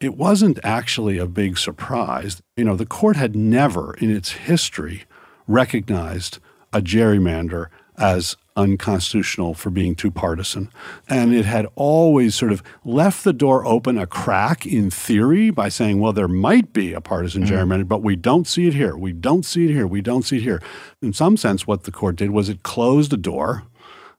it 0.00 0.16
wasn't 0.16 0.58
actually 0.62 1.18
a 1.18 1.26
big 1.26 1.58
surprise. 1.58 2.40
You 2.56 2.64
know, 2.64 2.76
the 2.76 2.86
court 2.86 3.16
had 3.16 3.34
never 3.34 3.94
in 3.94 4.14
its 4.14 4.32
history 4.32 5.04
recognized 5.46 6.38
a 6.72 6.80
gerrymander 6.80 7.66
as 7.98 8.36
unconstitutional 8.56 9.54
for 9.54 9.70
being 9.70 9.94
too 9.94 10.10
partisan. 10.10 10.70
And 11.08 11.34
it 11.34 11.44
had 11.44 11.66
always 11.74 12.34
sort 12.34 12.52
of 12.52 12.62
left 12.84 13.24
the 13.24 13.32
door 13.32 13.66
open 13.66 13.98
a 13.98 14.06
crack 14.06 14.64
in 14.64 14.90
theory 14.90 15.50
by 15.50 15.68
saying, 15.68 16.00
well, 16.00 16.12
there 16.12 16.28
might 16.28 16.72
be 16.72 16.92
a 16.92 17.00
partisan 17.00 17.44
mm-hmm. 17.44 17.54
gerrymander, 17.54 17.88
but 17.88 18.02
we 18.02 18.16
don't 18.16 18.46
see 18.46 18.66
it 18.68 18.74
here. 18.74 18.96
We 18.96 19.12
don't 19.12 19.44
see 19.44 19.64
it 19.64 19.70
here. 19.70 19.86
We 19.86 20.00
don't 20.00 20.22
see 20.22 20.36
it 20.36 20.42
here. 20.42 20.62
In 21.02 21.12
some 21.12 21.36
sense, 21.36 21.66
what 21.66 21.84
the 21.84 21.92
court 21.92 22.16
did 22.16 22.30
was 22.30 22.48
it 22.48 22.62
closed 22.62 23.12
a 23.12 23.16
door 23.16 23.64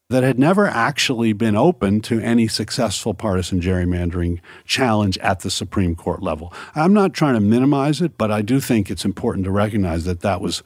that 0.10 0.24
had 0.24 0.38
never 0.38 0.68
actually 0.68 1.34
been 1.34 1.56
open 1.56 2.00
to 2.00 2.20
any 2.20 2.48
successful 2.48 3.14
partisan 3.16 3.60
gerrymandering 3.60 4.40
challenge 4.64 5.18
at 5.18 5.40
the 5.40 5.50
Supreme 5.50 5.96
Court 5.96 6.22
level. 6.22 6.54
I'm 6.76 6.94
not 6.94 7.14
trying 7.14 7.34
to 7.34 7.40
minimize 7.40 8.02
it, 8.02 8.18
but 8.18 8.32
I 8.32 8.44
do 8.44 8.60
think 8.60 8.92
it's 8.92 9.06
important 9.06 9.46
to 9.46 9.52
recognize 9.52 10.06
that 10.06 10.22
that 10.22 10.42
was 10.42 10.62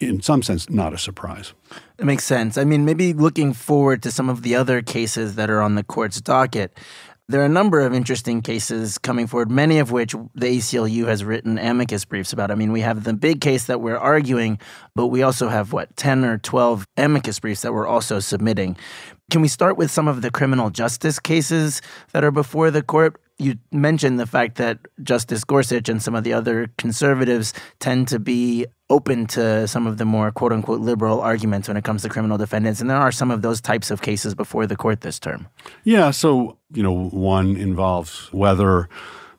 in 0.00 0.22
some 0.22 0.42
sense, 0.42 0.68
not 0.68 0.92
a 0.92 0.98
surprise. 0.98 1.52
It 1.98 2.04
makes 2.04 2.24
sense. 2.24 2.58
I 2.58 2.64
mean, 2.64 2.84
maybe 2.84 3.12
looking 3.12 3.52
forward 3.52 4.02
to 4.02 4.10
some 4.10 4.28
of 4.28 4.42
the 4.42 4.54
other 4.54 4.82
cases 4.82 5.36
that 5.36 5.50
are 5.50 5.60
on 5.60 5.74
the 5.74 5.84
court's 5.84 6.20
docket. 6.20 6.76
There 7.26 7.40
are 7.40 7.46
a 7.46 7.48
number 7.48 7.80
of 7.80 7.94
interesting 7.94 8.42
cases 8.42 8.98
coming 8.98 9.26
forward, 9.26 9.50
many 9.50 9.78
of 9.78 9.90
which 9.90 10.12
the 10.34 10.58
ACLU 10.58 11.06
has 11.06 11.24
written 11.24 11.58
amicus 11.58 12.04
briefs 12.04 12.34
about. 12.34 12.50
I 12.50 12.54
mean, 12.54 12.70
we 12.70 12.82
have 12.82 13.04
the 13.04 13.14
big 13.14 13.40
case 13.40 13.64
that 13.64 13.80
we're 13.80 13.96
arguing, 13.96 14.58
but 14.94 15.06
we 15.06 15.22
also 15.22 15.48
have, 15.48 15.72
what, 15.72 15.96
10 15.96 16.24
or 16.26 16.36
12 16.36 16.86
amicus 16.98 17.40
briefs 17.40 17.62
that 17.62 17.72
we're 17.72 17.86
also 17.86 18.20
submitting. 18.20 18.76
Can 19.30 19.40
we 19.40 19.48
start 19.48 19.78
with 19.78 19.90
some 19.90 20.06
of 20.06 20.20
the 20.20 20.30
criminal 20.30 20.68
justice 20.68 21.18
cases 21.18 21.80
that 22.12 22.24
are 22.24 22.30
before 22.30 22.70
the 22.70 22.82
court? 22.82 23.18
You 23.38 23.58
mentioned 23.72 24.20
the 24.20 24.26
fact 24.26 24.56
that 24.56 24.78
Justice 25.02 25.42
Gorsuch 25.42 25.88
and 25.88 26.00
some 26.00 26.14
of 26.14 26.22
the 26.22 26.32
other 26.32 26.68
conservatives 26.78 27.52
tend 27.80 28.06
to 28.08 28.18
be 28.20 28.66
open 28.90 29.26
to 29.26 29.66
some 29.66 29.86
of 29.86 29.98
the 29.98 30.04
more 30.04 30.30
quote 30.30 30.52
unquote 30.52 30.80
liberal 30.80 31.20
arguments 31.20 31.66
when 31.66 31.76
it 31.76 31.84
comes 31.84 32.02
to 32.02 32.08
criminal 32.08 32.38
defendants. 32.38 32.80
And 32.80 32.88
there 32.88 32.96
are 32.96 33.10
some 33.10 33.30
of 33.30 33.42
those 33.42 33.60
types 33.60 33.90
of 33.90 34.02
cases 34.02 34.34
before 34.34 34.66
the 34.66 34.76
court 34.76 35.00
this 35.00 35.18
term. 35.18 35.48
Yeah. 35.82 36.10
So, 36.12 36.58
you 36.72 36.82
know, 36.82 37.08
one 37.08 37.56
involves 37.56 38.32
whether 38.32 38.88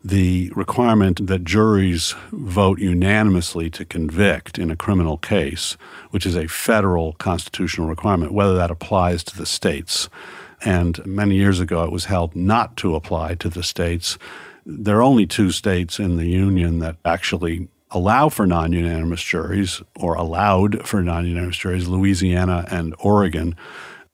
the 0.06 0.52
requirement 0.56 1.26
that 1.26 1.44
juries 1.44 2.14
vote 2.32 2.80
unanimously 2.80 3.72
to 3.72 3.84
convict 3.84 4.60
in 4.60 4.70
a 4.70 4.76
criminal 4.76 5.18
case, 5.18 5.78
which 6.12 6.28
is 6.28 6.36
a 6.36 6.48
federal 6.48 7.14
constitutional 7.14 7.88
requirement, 7.88 8.32
whether 8.32 8.54
that 8.56 8.70
applies 8.70 9.24
to 9.24 9.36
the 9.36 9.48
states. 9.48 10.08
And 10.66 11.06
many 11.06 11.36
years 11.36 11.60
ago, 11.60 11.84
it 11.84 11.92
was 11.92 12.06
held 12.06 12.36
not 12.36 12.76
to 12.78 12.96
apply 12.96 13.36
to 13.36 13.50
the 13.50 13.64
states. 13.64 14.18
There 14.66 14.98
are 14.98 15.04
only 15.04 15.28
two 15.28 15.52
states 15.52 16.00
in 16.00 16.18
the 16.18 16.26
union 16.26 16.80
that 16.80 16.98
actually 17.06 17.70
allow 17.92 18.30
for 18.30 18.48
non 18.48 18.74
unanimous 18.74 19.22
juries 19.22 19.82
or 19.96 20.16
allowed 20.16 20.86
for 20.88 21.04
non 21.04 21.28
unanimous 21.28 21.58
juries 21.58 21.88
Louisiana 21.88 22.66
and 22.70 22.96
Oregon. 23.00 23.56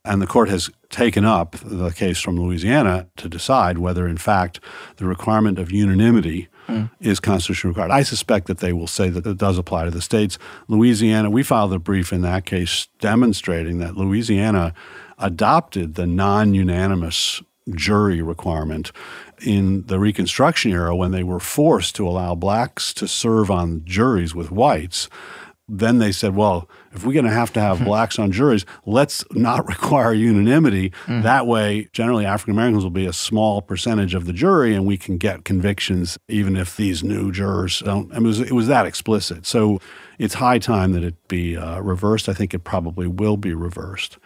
And 0.04 0.22
the 0.22 0.28
court 0.28 0.50
has 0.50 0.70
taken 0.90 1.26
up 1.26 1.56
the 1.64 1.92
case 1.92 2.20
from 2.20 2.40
Louisiana 2.40 3.08
to 3.18 3.30
decide 3.30 3.78
whether, 3.78 4.08
in 4.08 4.18
fact, 4.18 4.60
the 4.98 5.06
requirement 5.06 5.60
of 5.60 5.72
unanimity 5.72 6.50
mm. 6.68 6.90
is 7.00 7.20
constitutionally 7.20 7.74
required. 7.74 7.92
I 7.92 8.02
suspect 8.02 8.48
that 8.48 8.58
they 8.58 8.74
will 8.74 8.88
say 8.88 9.10
that 9.10 9.28
it 9.28 9.38
does 9.38 9.60
apply 9.60 9.86
to 9.86 9.92
the 9.92 10.02
states. 10.02 10.40
Louisiana, 10.68 11.30
we 11.30 11.44
filed 11.44 11.72
a 11.72 11.80
brief 11.80 12.12
in 12.12 12.22
that 12.22 12.46
case 12.46 12.88
demonstrating 13.00 13.78
that 13.78 13.96
Louisiana 13.96 14.74
adopted 15.22 15.96
the 15.96 16.08
non 16.08 16.54
unanimous 16.54 17.42
jury 17.76 18.22
requirement 18.22 18.92
in 19.46 19.84
the 19.88 20.00
Reconstruction 20.00 20.72
era 20.72 20.96
when 20.96 21.12
they 21.12 21.24
were 21.24 21.40
forced 21.40 21.96
to 21.96 22.08
allow 22.08 22.36
blacks 22.36 22.94
to 22.96 23.08
serve 23.08 23.50
on 23.50 23.84
juries 23.86 24.36
with 24.36 24.52
whites. 24.52 25.10
Then 25.74 26.00
they 26.00 26.12
said, 26.12 26.36
well, 26.36 26.68
if 26.92 27.06
we're 27.06 27.14
going 27.14 27.26
to 27.26 27.32
have 27.32 27.54
to 27.54 27.62
have 27.62 27.84
blacks 27.86 28.20
on 28.20 28.34
juries, 28.34 28.66
let's 28.86 29.24
not 29.32 29.66
require 29.68 30.14
unanimity. 30.14 30.92
Mm. 31.06 31.24
That 31.24 31.48
way, 31.48 31.88
generally, 31.94 32.26
African 32.26 32.54
Americans 32.54 32.84
will 32.84 32.92
be 32.92 33.06
a 33.06 33.14
small 33.14 33.62
percentage 33.62 34.14
of 34.14 34.26
the 34.26 34.34
jury, 34.34 34.76
and 34.76 34.86
we 34.86 34.98
can 34.98 35.18
get 35.18 35.46
convictions 35.46 36.18
even 36.28 36.58
if 36.58 36.76
these 36.76 37.04
new 37.04 37.32
jurors 37.32 37.80
don't. 37.80 38.12
it, 38.12 38.22
was, 38.22 38.42
it 38.42 38.52
was 38.52 38.68
that 38.68 38.86
explicit. 38.86 39.46
So 39.46 39.80
it's 40.20 40.34
high 40.34 40.60
time 40.60 40.92
that 40.92 41.04
it 41.04 41.28
be 41.30 41.56
uh, 41.56 41.80
reversed. 41.80 42.28
I 42.28 42.34
think 42.34 42.54
it 42.54 42.66
probably 42.66 43.08
will 43.08 43.38
be 43.38 43.54
reversed. 43.54 44.18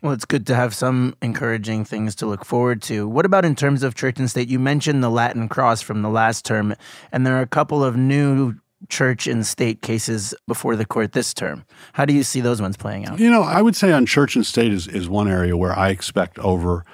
Well, 0.00 0.12
it's 0.12 0.24
good 0.24 0.46
to 0.46 0.54
have 0.54 0.74
some 0.74 1.16
encouraging 1.22 1.84
things 1.84 2.14
to 2.16 2.26
look 2.26 2.44
forward 2.44 2.82
to. 2.82 3.08
What 3.08 3.26
about 3.26 3.44
in 3.44 3.56
terms 3.56 3.82
of 3.82 3.96
church 3.96 4.18
and 4.18 4.30
state? 4.30 4.48
You 4.48 4.60
mentioned 4.60 5.02
the 5.02 5.10
Latin 5.10 5.48
cross 5.48 5.82
from 5.82 6.02
the 6.02 6.08
last 6.08 6.44
term, 6.44 6.74
and 7.10 7.26
there 7.26 7.36
are 7.36 7.42
a 7.42 7.48
couple 7.48 7.82
of 7.82 7.96
new 7.96 8.54
church 8.88 9.26
and 9.26 9.44
state 9.44 9.82
cases 9.82 10.34
before 10.46 10.76
the 10.76 10.84
court 10.84 11.12
this 11.12 11.34
term. 11.34 11.64
How 11.94 12.04
do 12.04 12.14
you 12.14 12.22
see 12.22 12.40
those 12.40 12.62
ones 12.62 12.76
playing 12.76 13.06
out? 13.06 13.18
You 13.18 13.28
know, 13.28 13.42
I 13.42 13.60
would 13.60 13.74
say 13.74 13.90
on 13.90 14.06
church 14.06 14.36
and 14.36 14.46
state 14.46 14.72
is, 14.72 14.86
is 14.86 15.08
one 15.08 15.28
area 15.28 15.56
where 15.56 15.76
I 15.76 15.88
expect 15.88 16.38
over 16.38 16.84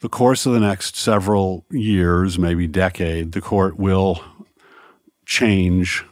the 0.00 0.08
course 0.08 0.46
of 0.46 0.52
the 0.52 0.60
next 0.60 0.96
several 0.96 1.64
years, 1.70 2.38
maybe 2.38 2.66
decade, 2.66 3.32
the 3.32 3.40
court 3.40 3.78
will 3.78 4.24
change 5.26 6.04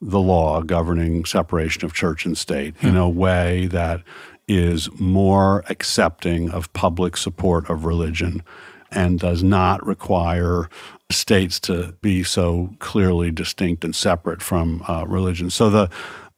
the 0.00 0.20
law 0.20 0.62
governing 0.62 1.24
separation 1.24 1.84
of 1.84 1.92
church 1.92 2.24
and 2.24 2.36
state 2.36 2.74
in 2.80 2.90
hmm. 2.90 2.96
a 2.96 3.08
way 3.08 3.66
that 3.66 4.02
is 4.48 4.88
more 4.98 5.62
accepting 5.68 6.50
of 6.50 6.72
public 6.72 7.16
support 7.16 7.68
of 7.68 7.84
religion 7.84 8.42
and 8.90 9.20
does 9.20 9.42
not 9.42 9.84
require 9.86 10.68
states 11.10 11.60
to 11.60 11.94
be 12.00 12.22
so 12.22 12.74
clearly 12.78 13.30
distinct 13.30 13.84
and 13.84 13.94
separate 13.94 14.42
from 14.42 14.82
uh, 14.88 15.04
religion. 15.06 15.50
So 15.50 15.70
the 15.70 15.90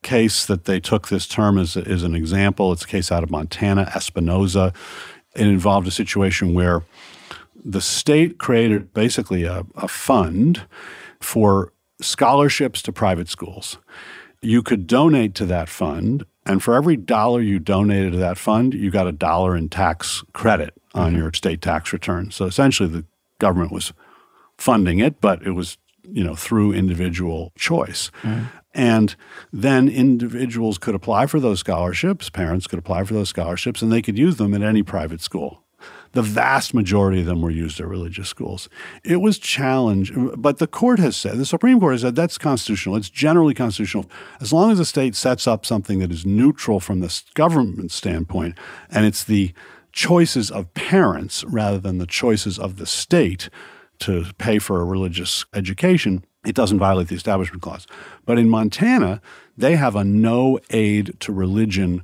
case 0.03 0.47
that 0.47 0.65
they 0.65 0.81
took 0.81 1.09
this 1.09 1.27
term 1.27 1.59
is, 1.59 1.77
is 1.77 2.03
an 2.03 2.15
example. 2.15 2.73
It's 2.73 2.85
a 2.85 2.89
case 2.89 3.13
out 3.13 3.23
of 3.23 3.31
Montana, 3.31 3.87
Espinoza. 3.87 4.75
It 5.37 5.47
involved 5.47 5.87
a 5.87 5.93
situation 5.93 6.55
where 6.55 6.83
the 7.65 7.81
state 7.81 8.39
created 8.39 8.93
basically 8.95 9.45
a, 9.45 9.65
a 9.77 9.87
fund 9.89 10.67
for 11.21 11.73
scholarships 12.01 12.83
to 12.83 12.93
private 12.93 13.29
schools. 13.29 13.79
You 14.41 14.63
could 14.63 14.87
donate 14.87 15.35
to 15.37 15.47
that 15.47 15.69
fund, 15.69 16.25
and 16.47 16.63
for 16.63 16.75
every 16.75 16.97
dollar 16.97 17.41
you 17.41 17.59
donated 17.59 18.13
to 18.13 18.19
that 18.19 18.39
fund, 18.39 18.75
you 18.75 18.91
got 18.91 19.07
a 19.07 19.13
dollar 19.13 19.57
in 19.57 19.69
tax 19.69 20.25
credit 20.33 20.75
on 20.95 21.13
mm-hmm. 21.13 21.21
your 21.21 21.33
state 21.35 21.61
tax 21.61 21.93
return. 21.93 22.31
So 22.31 22.47
essentially, 22.47 22.89
the 22.89 23.05
government 23.39 23.73
was 23.73 23.93
funding 24.57 24.99
it, 24.99 25.21
but 25.21 25.43
it 25.47 25.53
was 25.53 25.79
you 26.03 26.25
know 26.25 26.35
through 26.35 26.73
individual 26.73 27.53
choice. 27.57 28.11
Mm-hmm. 28.23 28.45
And 28.73 29.17
then 29.53 29.89
individuals 29.89 30.79
could 30.79 30.95
apply 30.95 31.27
for 31.27 31.41
those 31.41 31.59
scholarships, 31.59 32.31
parents 32.31 32.69
could 32.69 32.79
apply 32.79 33.03
for 33.05 33.15
those 33.15 33.29
scholarships, 33.29 33.83
and 33.83 33.91
they 33.91 34.01
could 34.01 34.17
use 34.17 34.37
them 34.37 34.55
at 34.55 34.63
any 34.63 34.85
private 34.85 35.21
school. 35.21 35.65
The 36.13 36.23
vast 36.23 36.75
majority 36.75 37.21
of 37.21 37.27
them 37.27 37.41
were 37.41 37.51
used 37.51 37.79
at 37.79 37.87
religious 37.87 38.29
schools. 38.29 38.69
It 39.05 39.19
was 39.21 39.39
challenged, 39.39 40.13
but 40.37 40.59
the 40.59 40.67
court 40.67 40.99
has 40.99 41.17
said, 41.17 41.39
the 41.39 41.47
Supreme 41.47 41.79
Court 41.79 41.95
has 41.95 42.01
said 42.03 42.17
that's 42.17 42.37
constitutional. 42.37 42.97
It's 42.97 43.11
generally 43.11 43.55
constitutional. 43.55 44.11
As 44.41 44.53
long 44.53 44.73
as 44.73 44.79
the 44.79 44.85
state 44.85 45.15
sets 45.15 45.47
up 45.47 45.65
something 45.65 46.01
that 46.01 46.11
is 46.11 46.27
neutral 46.27 46.81
from 46.81 47.01
the 47.01 47.23
government 47.35 47.93
standpoint, 47.93 48.59
and 48.91 49.07
it's 49.07 49.23
the 49.23 49.53
choices 49.93 50.51
of 50.51 50.73
parents 50.75 51.45
rather 51.45 51.79
than 51.79 51.99
the 51.99 52.07
choices 52.07 52.59
of 52.59 52.77
the 52.77 52.87
state 52.87 53.49
to 54.01 54.25
pay 54.39 54.59
for 54.59 54.81
a 54.81 54.85
religious 54.85 55.45
education, 55.55 56.25
it 56.45 56.55
doesn't 56.55 56.79
violate 56.79 57.09
the 57.09 57.15
Establishment 57.15 57.63
Clause. 57.63 57.87
But 58.25 58.39
in 58.39 58.49
Montana, 58.49 59.21
they 59.57 59.77
have 59.77 59.95
a 59.95 60.05
no 60.05 60.59
aid 60.71 61.17
to 61.21 61.33
religion 61.33 62.03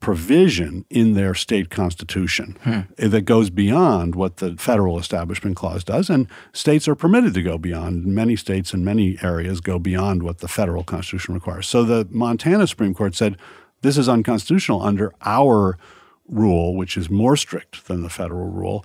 provision 0.00 0.86
in 0.88 1.12
their 1.12 1.34
state 1.34 1.68
constitution 1.68 2.56
hmm. 2.62 2.80
that 2.96 3.22
goes 3.22 3.50
beyond 3.50 4.14
what 4.14 4.38
the 4.38 4.56
federal 4.56 4.98
establishment 4.98 5.56
clause 5.56 5.84
does. 5.84 6.08
And 6.08 6.26
states 6.52 6.88
are 6.88 6.94
permitted 6.94 7.34
to 7.34 7.42
go 7.42 7.58
beyond. 7.58 8.06
Many 8.06 8.34
states 8.34 8.72
in 8.72 8.84
many 8.84 9.18
areas 9.22 9.60
go 9.60 9.78
beyond 9.78 10.22
what 10.22 10.38
the 10.38 10.48
federal 10.48 10.84
constitution 10.84 11.34
requires. 11.34 11.68
So 11.68 11.84
the 11.84 12.08
Montana 12.10 12.66
Supreme 12.66 12.94
Court 12.94 13.14
said 13.14 13.36
this 13.82 13.98
is 13.98 14.08
unconstitutional 14.08 14.82
under 14.82 15.12
our 15.22 15.78
rule, 16.26 16.76
which 16.76 16.96
is 16.96 17.10
more 17.10 17.36
strict 17.36 17.86
than 17.86 18.02
the 18.02 18.10
federal 18.10 18.48
rule. 18.48 18.84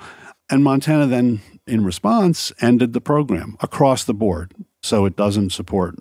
And 0.50 0.64
Montana 0.64 1.08
then, 1.08 1.42
in 1.66 1.84
response, 1.84 2.52
ended 2.60 2.94
the 2.94 3.02
program 3.02 3.58
across 3.62 4.04
the 4.04 4.14
board. 4.14 4.54
So 4.84 5.06
it 5.06 5.16
doesn't 5.16 5.52
support 5.52 5.96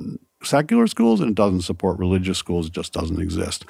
secular 0.45 0.87
schools 0.87 1.21
and 1.21 1.31
it 1.31 1.35
doesn't 1.35 1.63
support 1.63 1.99
religious 1.99 2.39
schools. 2.39 2.67
It 2.67 2.73
just 2.73 2.93
doesn't 2.93 3.21
exist. 3.21 3.65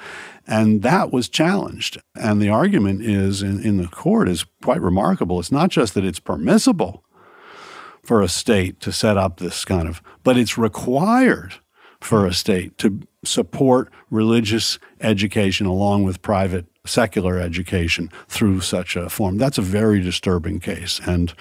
And 0.47 0.81
that 0.81 1.11
was 1.11 1.29
challenged. 1.29 2.01
And 2.15 2.41
the 2.41 2.49
argument 2.49 3.01
is 3.01 3.41
in, 3.41 3.61
in 3.63 3.77
the 3.77 3.87
court 3.87 4.29
is 4.29 4.45
quite 4.63 4.81
remarkable. 4.81 5.39
It's 5.39 5.51
not 5.51 5.69
just 5.69 5.93
that 5.93 6.05
it's 6.05 6.19
permissible 6.19 7.03
for 8.03 8.21
a 8.21 8.27
state 8.27 8.79
to 8.81 8.91
set 8.91 9.17
up 9.17 9.37
this 9.37 9.65
kind 9.65 9.87
of, 9.87 10.01
but 10.23 10.37
it's 10.37 10.57
required 10.57 11.55
for 11.99 12.25
a 12.25 12.33
state 12.33 12.77
to 12.77 13.01
support 13.23 13.91
religious 14.11 14.77
education 15.01 15.65
along 15.65 16.03
with 16.03 16.21
private 16.21 16.65
secular 16.85 17.39
education 17.39 18.11
through 18.27 18.61
such 18.61 18.95
a 18.95 19.09
form. 19.09 19.37
That's 19.37 19.57
a 19.57 19.63
very 19.63 20.01
disturbing 20.01 20.59
case. 20.59 20.99
And, 21.05 21.33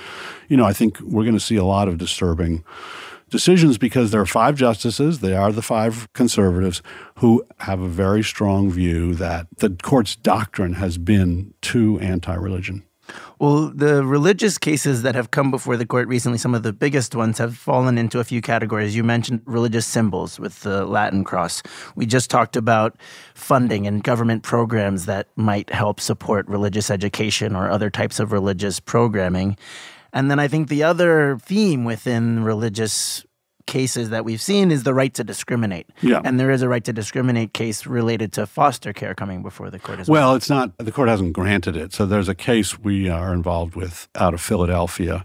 you 0.48 0.56
know, 0.56 0.64
I 0.64 0.72
think 0.72 0.98
we're 1.00 1.24
going 1.24 1.34
to 1.34 1.40
see 1.40 1.56
a 1.56 1.64
lot 1.64 1.88
of 1.88 1.98
disturbing 1.98 2.64
decisions 3.34 3.78
because 3.78 4.12
there 4.12 4.20
are 4.20 4.26
five 4.26 4.54
justices, 4.54 5.18
they 5.18 5.34
are 5.34 5.50
the 5.50 5.60
five 5.60 6.06
conservatives, 6.12 6.82
who 7.18 7.44
have 7.58 7.80
a 7.80 7.88
very 7.88 8.22
strong 8.22 8.70
view 8.70 9.12
that 9.14 9.48
the 9.56 9.70
court's 9.82 10.14
doctrine 10.14 10.74
has 10.74 10.98
been 10.98 11.52
too 11.60 11.98
anti 11.98 12.32
religion. 12.32 12.84
Well, 13.40 13.72
the 13.74 14.04
religious 14.04 14.56
cases 14.56 15.02
that 15.02 15.16
have 15.16 15.32
come 15.32 15.50
before 15.50 15.76
the 15.76 15.84
court 15.84 16.06
recently, 16.06 16.38
some 16.38 16.54
of 16.54 16.62
the 16.62 16.72
biggest 16.72 17.16
ones, 17.16 17.38
have 17.38 17.56
fallen 17.56 17.98
into 17.98 18.20
a 18.20 18.24
few 18.24 18.40
categories. 18.40 18.94
You 18.94 19.02
mentioned 19.02 19.42
religious 19.46 19.84
symbols 19.84 20.38
with 20.38 20.60
the 20.60 20.86
Latin 20.86 21.24
cross. 21.24 21.60
We 21.96 22.06
just 22.06 22.30
talked 22.30 22.54
about 22.56 22.96
funding 23.34 23.88
and 23.88 24.04
government 24.04 24.44
programs 24.44 25.06
that 25.06 25.26
might 25.34 25.70
help 25.70 25.98
support 25.98 26.46
religious 26.46 26.88
education 26.88 27.56
or 27.56 27.68
other 27.68 27.90
types 27.90 28.20
of 28.20 28.30
religious 28.30 28.78
programming. 28.78 29.58
And 30.14 30.30
then 30.30 30.38
I 30.38 30.48
think 30.48 30.68
the 30.68 30.84
other 30.84 31.38
theme 31.42 31.84
within 31.84 32.44
religious 32.44 33.26
cases 33.66 34.10
that 34.10 34.24
we've 34.24 34.42
seen 34.42 34.70
is 34.70 34.82
the 34.82 34.94
right 34.94 35.12
to 35.14 35.24
discriminate. 35.24 35.88
Yeah. 36.02 36.20
And 36.24 36.38
there 36.38 36.50
is 36.50 36.62
a 36.62 36.68
right 36.68 36.84
to 36.84 36.92
discriminate 36.92 37.54
case 37.54 37.86
related 37.86 38.32
to 38.34 38.46
foster 38.46 38.92
care 38.92 39.14
coming 39.14 39.42
before 39.42 39.70
the 39.70 39.78
court 39.78 40.00
as 40.00 40.08
well. 40.08 40.28
Well, 40.28 40.36
it's 40.36 40.50
not, 40.50 40.76
the 40.78 40.92
court 40.92 41.08
hasn't 41.08 41.32
granted 41.32 41.76
it. 41.76 41.92
So 41.92 42.06
there's 42.06 42.28
a 42.28 42.34
case 42.34 42.78
we 42.78 43.08
are 43.08 43.32
involved 43.32 43.74
with 43.74 44.08
out 44.14 44.34
of 44.34 44.40
Philadelphia 44.40 45.24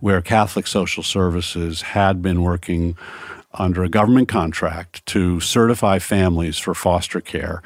where 0.00 0.20
Catholic 0.20 0.66
Social 0.66 1.02
Services 1.02 1.82
had 1.82 2.22
been 2.22 2.42
working 2.42 2.96
under 3.54 3.82
a 3.82 3.88
government 3.88 4.28
contract 4.28 5.04
to 5.06 5.40
certify 5.40 5.98
families 5.98 6.58
for 6.58 6.74
foster 6.74 7.20
care 7.20 7.62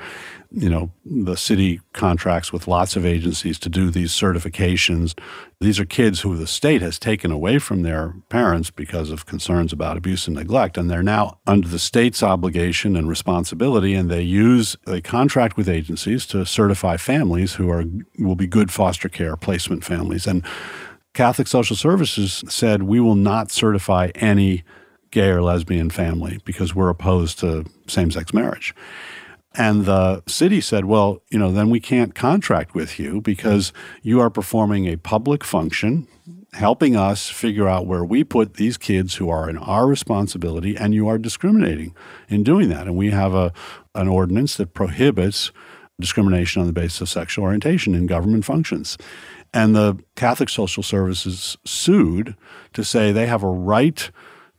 you 0.54 0.68
know, 0.68 0.90
the 1.04 1.37
city 1.37 1.80
contracts 1.92 2.52
with 2.52 2.68
lots 2.68 2.94
of 2.97 3.06
agencies 3.06 3.59
to 3.61 3.68
do 3.68 3.90
these 3.90 4.12
certifications. 4.12 5.18
These 5.61 5.80
are 5.80 5.85
kids 5.85 6.21
who 6.21 6.37
the 6.37 6.47
state 6.47 6.82
has 6.82 6.99
taken 6.99 7.30
away 7.30 7.59
from 7.59 7.82
their 7.82 8.14
parents 8.28 8.71
because 8.71 9.11
of 9.11 9.25
concerns 9.25 9.73
about 9.73 9.97
abuse 9.97 10.26
and 10.26 10.37
neglect. 10.37 10.76
And 10.76 10.90
they're 10.90 11.02
now 11.02 11.38
under 11.47 11.68
the 11.68 11.78
state's 11.78 12.23
obligation 12.23 12.97
and 12.97 13.09
responsibility, 13.09 13.94
and 13.94 14.11
they 14.11 14.23
use 14.23 14.76
a 14.87 15.00
contract 15.00 15.56
with 15.56 15.68
agencies 15.68 16.26
to 16.26 16.44
certify 16.44 16.97
families 16.97 17.54
who 17.54 17.71
are 17.71 17.85
will 18.18 18.37
be 18.37 18.47
good 18.47 18.71
foster 18.71 19.09
care 19.09 19.37
placement 19.37 19.85
families. 19.85 20.26
And 20.26 20.44
Catholic 21.14 21.49
Social 21.49 21.76
Services 21.76 22.44
said, 22.49 22.82
we 22.82 23.00
will 23.00 23.14
not 23.14 23.50
certify 23.50 24.11
any 24.14 24.64
gay 25.11 25.28
or 25.28 25.42
lesbian 25.42 25.90
family 25.90 26.40
because 26.44 26.75
we're 26.75 26.88
opposed 26.88 27.38
to 27.38 27.64
same 27.87 28.11
sex 28.11 28.32
marriage. 28.32 28.75
And 29.54 29.85
the 29.85 30.23
city 30.26 30.61
said, 30.61 30.87
well, 30.87 31.23
you 31.30 31.38
know, 31.38 31.52
then 31.52 31.68
we 31.68 31.80
can't 31.80 32.14
contract 32.14 32.75
with 32.75 32.99
you 32.99 33.21
because 33.21 33.73
you 34.02 34.21
are 34.21 34.30
performing 34.30 34.87
a 34.87 34.97
public 34.97 35.44
function, 35.44 36.09
helping 36.54 36.97
us 36.97 37.28
figure 37.28 37.68
out 37.68 37.87
where 37.87 38.04
we 38.04 38.25
put 38.25 38.54
these 38.54 38.78
kids 38.78 39.16
who 39.16 39.28
are 39.28 39.50
in 39.50 39.59
our 39.59 39.87
responsibility, 39.87 40.76
and 40.76 40.94
you 40.94 41.06
are 41.06 41.18
discriminating 41.18 41.94
in 42.28 42.42
doing 42.42 42.71
that. 42.71 42.87
And 42.87 42.97
we 42.97 43.11
have 43.11 43.35
a, 43.35 43.52
an 43.94 44.09
ordinance 44.09 44.56
that 44.56 44.73
prohibits 44.73 45.52
discrimination 46.00 46.61
on 46.61 46.66
the 46.66 46.73
basis 46.73 47.02
of 47.02 47.09
sexual 47.09 47.44
orientation 47.44 47.94
in 47.94 48.06
government 48.06 48.44
functions. 48.44 48.97
And 49.54 49.76
the 49.76 49.99
Catholic 50.16 50.49
Social 50.49 50.82
Services 50.82 51.59
sued 51.64 52.35
to 52.73 52.82
say 52.82 53.12
they 53.12 53.26
have 53.26 53.42
a 53.42 53.49
right 53.49 54.11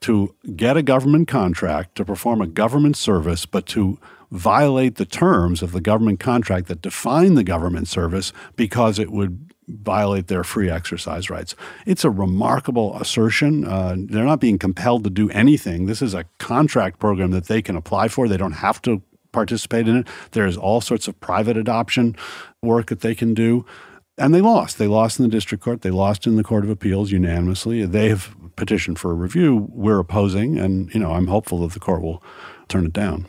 to 0.02 0.36
get 0.56 0.78
a 0.78 0.84
government 0.84 1.28
contract 1.28 1.96
to 1.96 2.06
perform 2.06 2.42
a 2.42 2.48
government 2.48 2.98
service, 2.98 3.46
but 3.46 3.66
to 3.68 3.98
violate 4.34 4.96
the 4.96 5.06
terms 5.06 5.62
of 5.62 5.72
the 5.74 5.80
government 5.80 6.20
contract 6.20 6.68
that 6.68 6.82
define 6.82 7.36
the 7.36 7.44
government 7.44 7.88
service 7.88 8.34
because 8.56 8.98
it 8.98 9.12
would 9.12 9.54
violate 9.68 10.28
their 10.28 10.44
free 10.44 10.72
exercise 10.72 11.30
rights. 11.30 11.56
It's 11.86 12.04
a 12.04 12.10
remarkable 12.10 13.00
assertion. 13.00 13.64
Uh, 13.64 13.96
they're 13.98 14.26
not 14.26 14.40
being 14.40 14.58
compelled 14.58 15.04
to 15.04 15.12
do 15.12 15.30
anything. 15.30 15.86
This 15.86 16.02
is 16.02 16.16
a 16.16 16.26
contract 16.40 17.00
program 17.00 17.30
that 17.30 17.46
they 17.46 17.62
can 17.62 17.76
apply 17.76 18.08
for. 18.08 18.28
They 18.28 18.38
don't 18.38 18.54
have 18.54 18.82
to 18.82 19.04
participate 19.32 19.88
in 19.88 19.98
it. 19.98 20.08
There's 20.32 20.58
all 20.58 20.82
sorts 20.82 21.08
of 21.08 21.20
private 21.20 21.56
adoption 21.56 22.16
work 22.64 22.88
that 22.88 23.02
they 23.02 23.14
can 23.14 23.36
do. 23.36 23.66
And 24.18 24.34
they 24.34 24.42
lost. 24.42 24.80
They 24.80 24.88
lost 24.88 25.20
in 25.20 25.24
the 25.26 25.32
district 25.32 25.64
court. 25.64 25.82
They 25.82 25.92
lost 25.92 26.26
in 26.26 26.38
the 26.38 26.44
Court 26.44 26.64
of 26.64 26.70
Appeals 26.72 27.12
unanimously. 27.12 27.86
They 27.86 28.10
have 28.10 28.36
petitioned 28.56 29.00
for 29.00 29.12
a 29.12 29.16
review. 29.16 29.68
We're 29.72 30.00
opposing, 30.00 30.60
and 30.60 30.94
you 30.94 31.00
know 31.00 31.14
I'm 31.14 31.28
hopeful 31.28 31.60
that 31.60 31.74
the 31.74 31.80
court 31.80 32.04
will 32.04 32.22
turn 32.68 32.86
it 32.86 32.94
down. 32.94 33.26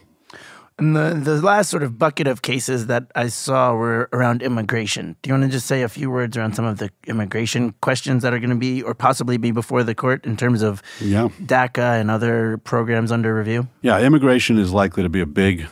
And 0.77 0.97
the, 0.97 1.15
the 1.15 1.41
last 1.41 1.71
sort 1.71 1.85
of 1.85 1.99
bucket 1.99 2.27
of 2.27 2.43
cases 2.43 2.89
that 2.89 3.11
I 3.15 3.29
saw 3.29 3.75
were 3.75 4.09
around 4.13 4.43
immigration. 4.43 5.17
Do 5.23 5.29
you 5.29 5.35
want 5.35 5.45
to 5.45 5.51
just 5.51 5.67
say 5.67 5.83
a 5.83 5.89
few 5.89 6.11
words 6.11 6.37
around 6.37 6.55
some 6.55 6.65
of 6.65 6.79
the 6.79 6.91
immigration 7.07 7.75
questions 7.81 8.25
that 8.25 8.35
are 8.35 8.41
going 8.41 8.51
to 8.51 8.57
be 8.57 8.83
or 8.83 8.93
possibly 8.93 9.37
be 9.37 9.53
before 9.53 9.85
the 9.85 9.95
court 9.95 10.27
in 10.27 10.37
terms 10.37 10.63
of 10.63 10.83
yeah. 11.01 11.29
DACA 11.43 12.01
and 12.01 12.11
other 12.11 12.59
programs 12.59 13.13
under 13.13 13.37
review? 13.37 13.69
Yeah, 13.83 14.01
immigration 14.01 14.59
is 14.59 14.73
likely 14.73 15.05
to 15.05 15.09
be 15.09 15.21
a 15.21 15.27
big 15.27 15.67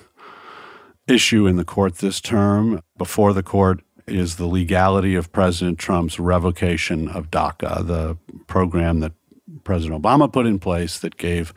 issue 1.09 1.49
in 1.49 1.57
the 1.57 1.65
court 1.65 1.97
this 1.97 2.21
term. 2.21 2.81
Before 2.97 3.33
the 3.33 3.43
court 3.43 3.81
is 4.07 4.37
the 4.37 4.47
legality 4.47 5.17
of 5.17 5.33
President 5.33 5.79
Trump's 5.79 6.21
revocation 6.21 7.09
of 7.09 7.29
DACA, 7.29 7.85
the 7.87 8.19
program 8.47 9.01
that 9.01 9.13
President 9.65 10.01
Obama 10.01 10.33
put 10.33 10.47
in 10.47 10.59
place 10.59 10.99
that 11.01 11.17
gave 11.17 11.53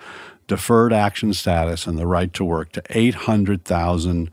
deferred 0.48 0.94
action 0.94 1.34
status 1.34 1.88
and 1.88 1.98
the 1.98 2.08
right 2.08 2.34
to 2.34 2.46
work 2.46 2.72
to 2.74 2.84
800,000 2.90 4.30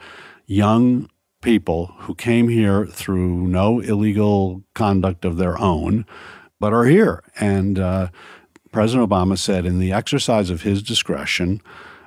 young 0.47 1.09
people 1.41 1.95
who 2.01 2.15
came 2.15 2.49
here 2.49 2.87
through 2.87 3.49
no 3.49 3.81
illegal 3.81 4.63
conduct 4.75 5.25
of 5.25 5.37
their 5.37 5.59
own, 5.59 6.07
but 6.61 6.73
are 6.73 6.85
here. 6.85 7.23
And 7.41 7.79
uh, 7.79 8.09
President 8.71 9.09
Obama 9.09 9.39
said, 9.39 9.67
in 9.67 9.79
the 9.79 9.93
exercise 9.93 10.51
of 10.51 10.63
his 10.63 10.83
discretion 10.83 11.61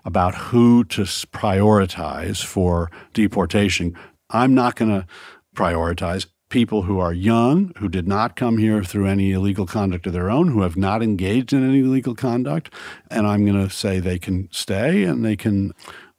about 0.06 0.36
who 0.36 0.84
to 0.86 1.02
prioritize 1.02 2.44
for 2.44 2.90
deportation, 3.14 3.98
I'm 4.30 4.54
not 4.54 4.76
going 4.76 4.92
to 4.92 5.08
prioritize 5.56 6.28
people 6.50 6.84
who 6.84 7.00
are 7.00 7.14
young, 7.14 7.74
who 7.78 7.90
did 7.90 8.08
not 8.08 8.36
come 8.36 8.58
here 8.58 8.84
through 8.84 9.08
any 9.08 9.32
illegal 9.32 9.66
conduct 9.66 10.08
of 10.08 10.14
their 10.14 10.30
own, 10.30 10.50
who 10.50 10.62
have 10.62 10.78
not 10.78 11.02
engaged 11.02 11.54
in 11.54 11.68
any 11.68 11.80
illegal 11.80 12.16
conduct. 12.16 12.72
And 13.10 13.26
I'm 13.26 13.46
going 13.46 13.68
to 13.68 13.74
say 13.74 14.00
they 14.00 14.20
can 14.20 14.50
stay 14.52 15.04
and 15.04 15.26
they 15.26 15.36
can 15.36 15.74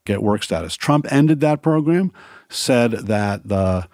get 0.04 0.22
work 0.22 0.42
status. 0.42 0.76
Trump 0.76 1.10
ended 1.10 1.40
that 1.40 1.62
program, 1.62 2.12
said 2.48 2.92
that 2.92 3.48
the 3.48 3.88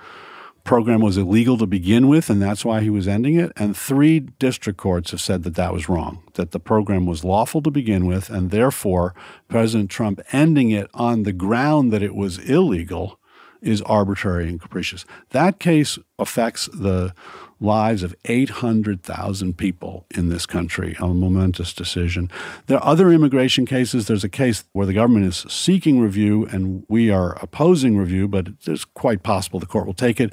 program 0.65 1.01
was 1.01 1.17
illegal 1.17 1.59
to 1.59 1.67
begin 1.67 2.07
with, 2.09 2.31
and 2.31 2.41
that's 2.41 2.65
why 2.65 2.81
he 2.81 2.91
was 2.91 3.09
ending 3.09 3.35
it. 3.35 3.53
And 3.57 3.77
three 3.77 4.21
district 4.21 4.79
courts 4.79 5.11
have 5.11 5.21
said 5.21 5.43
that 5.43 5.57
that 5.57 5.73
was 5.73 5.89
wrong, 5.89 6.23
that 6.35 6.53
the 6.53 6.61
program 6.61 7.05
was 7.05 7.25
lawful 7.25 7.63
to 7.63 7.71
begin 7.71 8.07
with, 8.07 8.31
and 8.31 8.51
therefore 8.51 9.15
President 9.49 9.91
Trump 9.91 10.21
ending 10.31 10.71
it 10.71 10.89
on 10.95 11.25
the 11.25 11.33
ground 11.33 11.93
that 11.93 12.03
it 12.03 12.15
was 12.15 12.39
illegal 12.39 13.19
is 13.63 13.81
arbitrary 13.83 14.49
and 14.49 14.61
capricious. 14.61 15.05
That 15.31 15.59
case 15.59 15.99
affects 16.19 16.69
the 16.73 17.15
lives 17.61 18.03
of 18.03 18.15
800,000 18.25 19.57
people 19.57 20.07
in 20.15 20.29
this 20.29 20.47
country, 20.47 20.97
a 20.99 21.07
momentous 21.09 21.73
decision. 21.73 22.29
There 22.67 22.79
are 22.79 22.85
other 22.85 23.11
immigration 23.11 23.65
cases. 23.67 24.07
There's 24.07 24.25
a 24.25 24.29
case 24.29 24.65
where 24.73 24.87
the 24.87 24.93
government 24.93 25.27
is 25.27 25.47
seeking 25.49 26.01
review 26.01 26.47
and 26.47 26.85
we 26.89 27.11
are 27.11 27.39
opposing 27.41 27.97
review, 27.97 28.27
but 28.27 28.49
it's 28.67 28.85
quite 28.85 29.23
possible 29.23 29.61
the 29.61 29.67
court 29.67 29.87
will 29.87 29.95
take 29.95 30.21
it. 30.21 30.33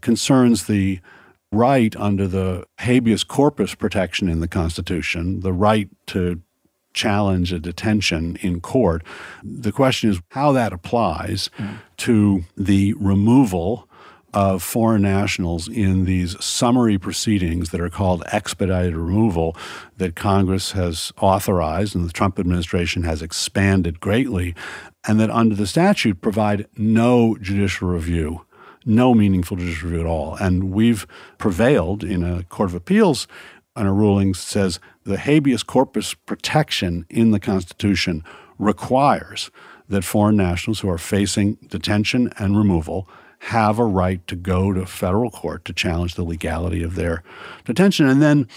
Concerns 0.00 0.66
the 0.66 1.00
right 1.50 1.96
under 1.96 2.28
the 2.28 2.64
habeas 2.78 3.24
corpus 3.24 3.74
protection 3.74 4.28
in 4.28 4.40
the 4.40 4.48
Constitution, 4.48 5.40
the 5.40 5.52
right 5.52 5.88
to 6.06 6.40
challenge 6.94 7.52
a 7.52 7.58
detention 7.58 8.36
in 8.40 8.60
court. 8.60 9.02
The 9.42 9.72
question 9.72 10.10
is 10.10 10.20
how 10.30 10.52
that 10.52 10.72
applies 10.72 11.50
mm. 11.58 11.78
to 11.98 12.44
the 12.56 12.94
removal 12.94 13.88
of 14.34 14.62
foreign 14.62 15.02
nationals 15.02 15.68
in 15.68 16.04
these 16.04 16.42
summary 16.44 16.98
proceedings 16.98 17.70
that 17.70 17.80
are 17.80 17.88
called 17.88 18.22
expedited 18.26 18.94
removal 18.94 19.56
that 19.96 20.14
Congress 20.14 20.72
has 20.72 21.12
authorized 21.20 21.96
and 21.96 22.06
the 22.06 22.12
Trump 22.12 22.38
administration 22.38 23.04
has 23.04 23.22
expanded 23.22 24.00
greatly, 24.00 24.54
and 25.06 25.18
that 25.18 25.30
under 25.30 25.54
the 25.54 25.66
statute 25.66 26.20
provide 26.20 26.66
no 26.76 27.36
judicial 27.40 27.88
review. 27.88 28.44
No 28.84 29.14
meaningful 29.14 29.56
judicial 29.56 29.88
review 29.88 30.00
at 30.00 30.06
all. 30.06 30.36
And 30.36 30.72
we've 30.72 31.06
prevailed 31.38 32.04
in 32.04 32.22
a 32.22 32.42
court 32.44 32.70
of 32.70 32.74
appeals 32.74 33.26
on 33.76 33.86
a 33.86 33.92
ruling 33.92 34.32
that 34.32 34.38
says 34.38 34.80
the 35.08 35.16
habeas 35.16 35.62
corpus 35.62 36.12
protection 36.12 37.06
in 37.08 37.30
the 37.30 37.40
Constitution 37.40 38.22
requires 38.58 39.50
that 39.88 40.04
foreign 40.04 40.36
nationals 40.36 40.80
who 40.80 40.90
are 40.90 40.98
facing 40.98 41.54
detention 41.66 42.30
and 42.38 42.58
removal 42.58 43.08
have 43.38 43.78
a 43.78 43.84
right 43.84 44.26
to 44.26 44.36
go 44.36 44.72
to 44.72 44.84
federal 44.84 45.30
court 45.30 45.64
to 45.64 45.72
challenge 45.72 46.14
the 46.14 46.24
legality 46.24 46.82
of 46.82 46.94
their 46.94 47.22
detention. 47.64 48.06
And 48.06 48.20
then, 48.20 48.48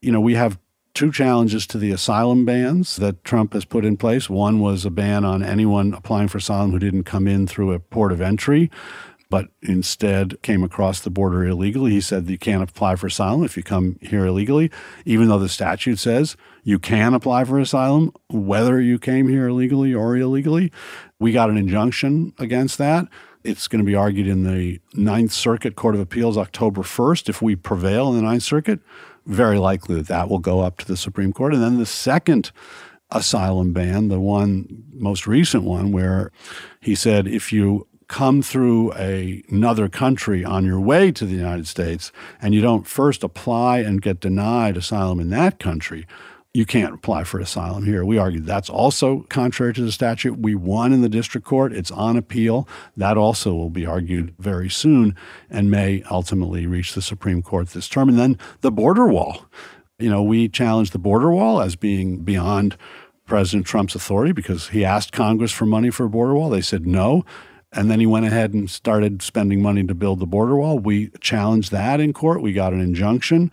you 0.00 0.12
know, 0.12 0.20
we 0.20 0.34
have 0.34 0.58
two 0.94 1.10
challenges 1.10 1.66
to 1.66 1.78
the 1.78 1.90
asylum 1.90 2.44
bans 2.44 2.96
that 2.96 3.24
Trump 3.24 3.52
has 3.52 3.64
put 3.64 3.84
in 3.84 3.96
place. 3.96 4.30
One 4.30 4.60
was 4.60 4.84
a 4.84 4.90
ban 4.90 5.24
on 5.24 5.42
anyone 5.42 5.92
applying 5.92 6.28
for 6.28 6.38
asylum 6.38 6.70
who 6.70 6.78
didn't 6.78 7.04
come 7.04 7.26
in 7.26 7.46
through 7.46 7.72
a 7.72 7.80
port 7.80 8.12
of 8.12 8.20
entry. 8.20 8.70
But 9.28 9.48
instead 9.62 10.40
came 10.42 10.62
across 10.62 11.00
the 11.00 11.10
border 11.10 11.44
illegally. 11.44 11.90
He 11.92 12.00
said 12.00 12.28
you 12.28 12.38
can't 12.38 12.62
apply 12.62 12.96
for 12.96 13.08
asylum 13.08 13.44
if 13.44 13.56
you 13.56 13.62
come 13.62 13.98
here 14.00 14.26
illegally, 14.26 14.70
even 15.04 15.28
though 15.28 15.38
the 15.38 15.48
statute 15.48 15.98
says 15.98 16.36
you 16.62 16.78
can 16.78 17.14
apply 17.14 17.44
for 17.44 17.58
asylum 17.58 18.12
whether 18.28 18.80
you 18.80 18.98
came 18.98 19.28
here 19.28 19.48
illegally 19.48 19.92
or 19.92 20.16
illegally. 20.16 20.72
We 21.18 21.32
got 21.32 21.50
an 21.50 21.56
injunction 21.56 22.34
against 22.38 22.78
that. 22.78 23.08
It's 23.42 23.68
going 23.68 23.78
to 23.78 23.86
be 23.86 23.94
argued 23.94 24.26
in 24.26 24.42
the 24.42 24.80
Ninth 24.94 25.32
Circuit 25.32 25.76
Court 25.76 25.94
of 25.94 26.00
Appeals 26.00 26.36
October 26.36 26.82
1st. 26.82 27.28
If 27.28 27.40
we 27.40 27.54
prevail 27.54 28.08
in 28.08 28.16
the 28.16 28.22
Ninth 28.22 28.42
Circuit, 28.42 28.80
very 29.24 29.58
likely 29.58 29.94
that 29.96 30.08
that 30.08 30.28
will 30.28 30.38
go 30.38 30.60
up 30.60 30.78
to 30.78 30.86
the 30.86 30.96
Supreme 30.96 31.32
Court. 31.32 31.54
And 31.54 31.62
then 31.62 31.78
the 31.78 31.86
second 31.86 32.50
asylum 33.10 33.72
ban, 33.72 34.08
the 34.08 34.18
one 34.18 34.84
most 34.92 35.26
recent 35.26 35.62
one, 35.62 35.92
where 35.92 36.32
he 36.80 36.94
said 36.94 37.28
if 37.28 37.52
you 37.52 37.86
come 38.08 38.40
through 38.42 38.92
a, 38.94 39.42
another 39.48 39.88
country 39.88 40.44
on 40.44 40.64
your 40.64 40.80
way 40.80 41.10
to 41.12 41.24
the 41.24 41.34
United 41.34 41.66
States 41.66 42.12
and 42.40 42.54
you 42.54 42.60
don't 42.60 42.86
first 42.86 43.24
apply 43.24 43.78
and 43.78 44.02
get 44.02 44.20
denied 44.20 44.76
asylum 44.76 45.18
in 45.18 45.30
that 45.30 45.58
country, 45.58 46.06
you 46.54 46.64
can't 46.64 46.94
apply 46.94 47.24
for 47.24 47.38
asylum 47.38 47.84
here. 47.84 48.02
We 48.02 48.16
argued 48.16 48.46
that's 48.46 48.70
also 48.70 49.26
contrary 49.28 49.74
to 49.74 49.82
the 49.82 49.92
statute. 49.92 50.38
We 50.38 50.54
won 50.54 50.94
in 50.94 51.02
the 51.02 51.08
district 51.08 51.46
court. 51.46 51.74
It's 51.74 51.90
on 51.90 52.16
appeal. 52.16 52.66
That 52.96 53.18
also 53.18 53.52
will 53.52 53.68
be 53.68 53.84
argued 53.84 54.34
very 54.38 54.70
soon 54.70 55.14
and 55.50 55.70
may 55.70 56.02
ultimately 56.10 56.66
reach 56.66 56.94
the 56.94 57.02
Supreme 57.02 57.42
Court 57.42 57.68
this 57.68 57.88
term. 57.88 58.08
And 58.08 58.18
then 58.18 58.38
the 58.62 58.72
border 58.72 59.06
wall. 59.06 59.44
You 59.98 60.08
know, 60.08 60.22
we 60.22 60.48
challenged 60.48 60.92
the 60.92 60.98
border 60.98 61.30
wall 61.30 61.60
as 61.60 61.76
being 61.76 62.18
beyond 62.18 62.78
President 63.26 63.66
Trump's 63.66 63.94
authority 63.94 64.32
because 64.32 64.68
he 64.68 64.84
asked 64.84 65.12
Congress 65.12 65.52
for 65.52 65.66
money 65.66 65.90
for 65.90 66.06
a 66.06 66.10
border 66.10 66.34
wall. 66.34 66.48
They 66.48 66.62
said 66.62 66.86
no. 66.86 67.24
And 67.76 67.90
then 67.90 68.00
he 68.00 68.06
went 68.06 68.24
ahead 68.24 68.54
and 68.54 68.70
started 68.70 69.20
spending 69.20 69.60
money 69.60 69.84
to 69.86 69.94
build 69.94 70.18
the 70.18 70.26
border 70.26 70.56
wall. 70.56 70.78
We 70.78 71.10
challenged 71.20 71.70
that 71.72 72.00
in 72.00 72.14
court. 72.14 72.40
We 72.40 72.52
got 72.52 72.72
an 72.72 72.80
injunction. 72.80 73.52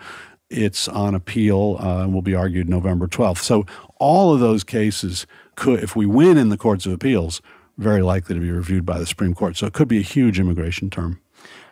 It's 0.49 0.88
on 0.88 1.13
appeal 1.13 1.77
uh, 1.79 2.03
and 2.03 2.13
will 2.13 2.21
be 2.21 2.33
argued 2.33 2.69
November 2.69 3.07
12th. 3.07 3.39
So 3.39 3.65
all 3.97 4.33
of 4.33 4.39
those 4.39 4.63
cases 4.63 5.27
could, 5.55 5.83
if 5.83 5.95
we 5.95 6.05
win 6.05 6.38
in 6.38 6.49
the 6.49 6.57
courts 6.57 6.86
of 6.86 6.93
appeals, 6.93 7.41
very 7.77 8.01
likely 8.01 8.36
to 8.36 8.41
be 8.41 8.51
reviewed 8.51 8.86
by 8.86 8.97
the 8.97 9.05
Supreme 9.05 9.33
Court. 9.33 9.57
So 9.57 9.67
it 9.67 9.73
could 9.73 9.88
be 9.88 9.99
a 9.99 10.03
huge 10.03 10.39
immigration 10.39 10.89
term. 10.89 11.19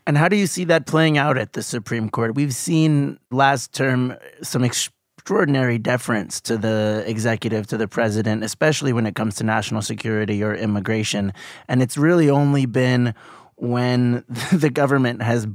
And 0.06 0.18
how 0.18 0.28
do 0.28 0.36
you 0.36 0.48
see 0.48 0.66
that 0.66 0.86
playing 0.86 1.18
out 1.18 1.38
at 1.38 1.54
the 1.54 1.64
Supreme 1.64 2.10
Court? 2.10 2.36
We've 2.36 2.56
seen 2.56 3.20
last 3.30 3.72
term 3.72 4.16
some 4.42 4.64
extraordinary 5.22 5.78
deference 5.78 6.42
to 6.42 6.58
the 6.58 7.04
executive, 7.06 7.68
to 7.68 7.78
the 7.78 7.88
president, 7.88 8.44
especially 8.44 8.92
when 8.92 9.06
it 9.06 9.14
comes 9.14 9.36
to 9.36 9.44
national 9.44 9.84
security 9.84 10.44
or 10.44 10.56
immigration. 10.56 11.32
And 11.68 11.84
it's 11.84 11.96
really 11.96 12.28
only 12.28 12.66
been 12.66 13.14
when 13.56 14.24
the 14.52 14.72
government 14.72 15.22
has 15.22 15.46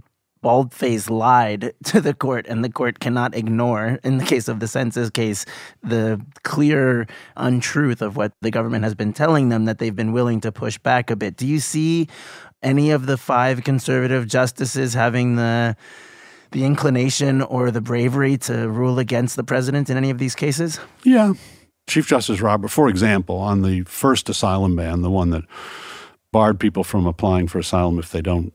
bald 0.41 0.73
faced 0.73 1.11
lied 1.11 1.73
to 1.85 2.01
the 2.01 2.15
court, 2.15 2.47
and 2.47 2.63
the 2.63 2.71
court 2.71 3.01
cannot 3.01 3.35
ignore, 3.35 3.99
in 4.05 4.19
the 4.19 4.25
case 4.25 4.47
of 4.47 4.61
the 4.61 4.69
census 4.69 5.11
case, 5.11 5.45
the 5.83 6.25
clear 6.45 7.09
untruth 7.37 8.03
of 8.03 8.17
what 8.17 8.31
the 8.43 8.53
government 8.53 8.85
has 8.85 8.95
been 8.95 9.13
telling 9.13 9.49
them 9.49 9.65
that 9.65 9.79
they've 9.79 9.97
been 9.97 10.13
willing 10.13 10.41
to 10.41 10.53
push 10.53 10.79
back 10.79 11.11
a 11.11 11.17
bit. 11.17 11.37
Do 11.37 11.45
you 11.45 11.59
see 11.59 12.07
any 12.63 12.93
of 12.93 13.07
the 13.07 13.17
five 13.17 13.65
conservative 13.65 14.29
justices 14.29 14.95
having 14.95 15.35
the 15.35 15.77
the 16.53 16.65
inclination 16.65 17.43
or 17.43 17.71
the 17.71 17.81
bravery 17.81 18.37
to 18.39 18.69
rule 18.69 18.99
against 18.99 19.37
the 19.37 19.45
president 19.45 19.91
in 19.91 19.97
any 19.97 20.11
of 20.11 20.19
these 20.19 20.35
cases? 20.35 20.81
Yeah. 21.05 21.35
Chief 21.87 22.07
Justice 22.09 22.41
Robert, 22.41 22.69
for 22.69 22.89
example, 22.89 23.37
on 23.37 23.63
the 23.63 23.83
first 23.83 24.29
asylum 24.29 24.75
ban, 24.77 25.03
the 25.03 25.11
one 25.11 25.31
that 25.31 25.45
barred 26.33 26.59
people 26.59 26.85
from 26.85 27.07
applying 27.07 27.47
for 27.47 27.59
asylum 27.59 27.99
if 27.99 28.11
they 28.11 28.21
don't 28.21 28.55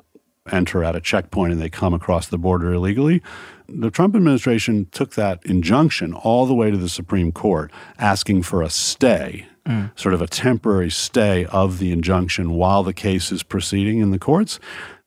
enter 0.52 0.84
at 0.84 0.96
a 0.96 1.02
checkpoint 1.02 1.54
and 1.54 1.62
they 1.62 1.70
come 1.70 1.94
across 1.94 2.28
the 2.28 2.38
border 2.38 2.74
illegally. 2.74 3.22
The 3.68 3.92
Trump 3.92 4.16
administration 4.16 4.88
took 4.92 5.16
that 5.16 5.40
injunction 5.46 6.14
all 6.14 6.46
the 6.46 6.54
way 6.54 6.72
to 6.72 6.78
the 6.78 6.90
Supreme 6.90 7.32
Court, 7.32 7.72
asking 7.98 8.44
for 8.44 8.62
a 8.62 8.70
stay, 8.70 9.48
mm. 9.66 9.98
sort 9.98 10.14
of 10.14 10.22
a 10.22 10.28
temporary 10.28 10.90
stay 10.90 11.46
of 11.46 11.80
the 11.80 11.92
injunction 11.92 12.52
while 12.52 12.84
the 12.84 12.94
case 12.94 13.32
is 13.32 13.44
proceeding 13.44 14.00
in 14.00 14.12
the 14.12 14.20
courts. 14.20 14.60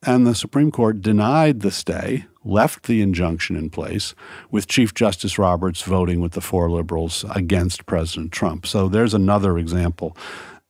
And 0.02 0.26
the 0.26 0.34
Supreme 0.34 0.70
Court 0.70 1.00
denied 1.00 1.60
the 1.60 1.70
stay, 1.70 2.26
left 2.44 2.84
the 2.84 3.00
injunction 3.00 3.56
in 3.56 3.70
place, 3.70 4.14
with 4.50 4.66
Chief 4.66 4.94
Justice 4.94 5.38
Roberts 5.38 5.82
voting 5.82 6.20
with 6.20 6.32
the 6.32 6.40
four 6.40 6.70
liberals 6.70 7.24
against 7.34 7.86
President 7.86 8.32
Trump. 8.32 8.66
So 8.66 8.88
there's 8.88 9.14
another 9.14 9.58
example. 9.58 10.16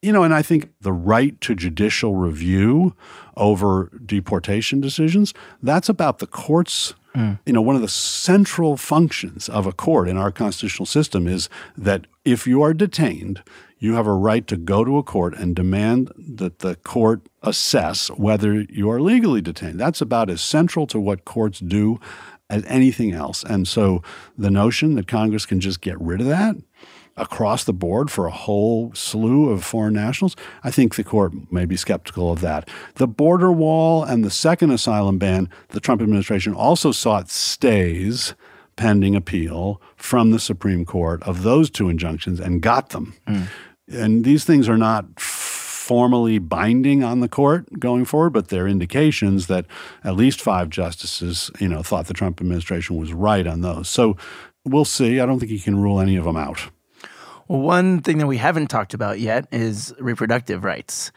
You 0.03 0.13
know, 0.13 0.23
and 0.23 0.35
I 0.35 0.43
think 0.43 0.71
the 0.83 0.93
right 0.93 1.41
to 1.41 1.55
judicial 1.55 2.15
review 2.15 2.95
over 3.37 3.91
deportation 4.05 4.81
decisions, 4.81 5.33
that's 5.63 5.89
about 5.89 6.19
the 6.19 6.27
court's 6.27 6.95
Mm. 7.15 7.39
You 7.47 7.53
know, 7.53 7.63
one 7.63 7.77
of 7.77 7.83
the 7.83 7.89
central 7.89 8.77
functions 8.77 9.49
of 9.49 9.67
a 9.67 9.73
court 9.73 10.09
in 10.09 10.17
our 10.17 10.33
constitutional 10.33 10.87
system 10.87 11.29
is 11.29 11.49
that 11.77 12.07
if 12.25 12.47
you 12.47 12.63
are 12.63 12.75
detained, 12.75 13.43
you 13.79 13.95
have 13.95 14.07
a 14.07 14.15
right 14.15 14.47
to 14.47 14.57
go 14.57 14.85
to 14.85 14.99
a 14.99 15.03
court 15.03 15.35
and 15.35 15.55
demand 15.55 16.13
that 16.17 16.61
the 16.61 16.77
court 16.77 17.29
assess 17.43 18.09
whether 18.09 18.63
you 18.63 18.91
are 18.91 19.01
legally 19.01 19.41
detained. 19.41 19.79
That's 19.79 20.01
about 20.01 20.31
as 20.31 20.41
central 20.41 20.87
to 20.89 21.01
what 21.01 21.25
courts 21.25 21.61
do 21.61 22.01
as 22.49 22.65
anything 22.67 23.13
else. 23.13 23.43
And 23.43 23.67
so 23.67 24.03
the 24.37 24.51
notion 24.51 24.95
that 24.95 25.09
Congress 25.09 25.47
can 25.47 25.61
just 25.61 25.81
get 25.81 26.01
rid 26.01 26.21
of 26.21 26.27
that 26.29 26.57
across 27.17 27.65
the 27.65 27.73
board 27.73 28.11
for 28.11 28.27
a 28.27 28.31
whole 28.33 28.93
slew 28.95 29.51
of 29.51 29.65
foreign 29.65 29.95
nationals, 29.95 30.35
I 30.63 30.71
think 30.71 30.95
the 30.95 31.05
court 31.05 31.33
may 31.53 31.65
be 31.65 31.77
skeptical 31.77 32.33
of 32.33 32.41
that. 32.41 32.69
The 32.97 33.07
border 33.07 33.53
wall 33.53 34.03
and 34.03 34.25
the 34.25 34.31
second 34.31 34.71
asylum 34.71 35.19
ban, 35.19 35.49
the 35.69 35.81
Trump 35.81 36.03
administration 36.03 36.55
also 36.55 36.91
sought 36.91 37.31
stays 37.31 38.35
pending 38.77 39.15
appeal 39.15 39.81
from 39.97 40.31
the 40.31 40.39
Supreme 40.39 40.85
Court 40.85 41.23
of 41.23 41.43
those 41.43 41.71
two 41.71 41.89
injunctions 41.89 42.41
and 42.41 42.61
got 42.61 42.91
them. 42.91 43.15
Mm. 43.27 43.47
And 43.89 44.25
these 44.25 44.45
things 44.45 44.69
are 44.69 44.79
not 44.79 45.21
formally 45.85 46.39
binding 46.39 47.05
on 47.05 47.21
the 47.21 47.29
court 47.29 47.79
going 47.79 48.07
forward, 48.07 48.31
but 48.31 48.49
they're 48.49 48.67
indications 48.67 49.47
that 49.49 49.67
at 50.03 50.17
least 50.17 50.41
five 50.41 50.71
justices, 50.71 51.51
you 51.61 51.69
know, 51.69 51.83
thought 51.83 52.07
the 52.07 52.15
Trump 52.15 52.41
administration 52.41 52.97
was 52.97 53.13
right 53.13 53.47
on 53.47 53.61
those. 53.61 53.89
So 53.89 54.17
we'll 54.65 54.87
see. 54.87 55.21
I 55.21 55.27
don't 55.27 55.39
think 55.39 55.53
you 55.53 55.61
can 55.61 55.77
rule 55.81 56.01
any 56.01 56.17
of 56.17 56.25
them 56.25 56.37
out. 56.37 56.71
Well, 57.49 57.61
one 57.61 58.01
thing 58.01 58.17
that 58.19 58.27
we 58.27 58.39
haven't 58.39 58.69
talked 58.69 58.95
about 58.95 59.21
yet 59.21 59.47
is 59.53 59.95
reproductive 59.99 60.65
rights. 60.65 61.13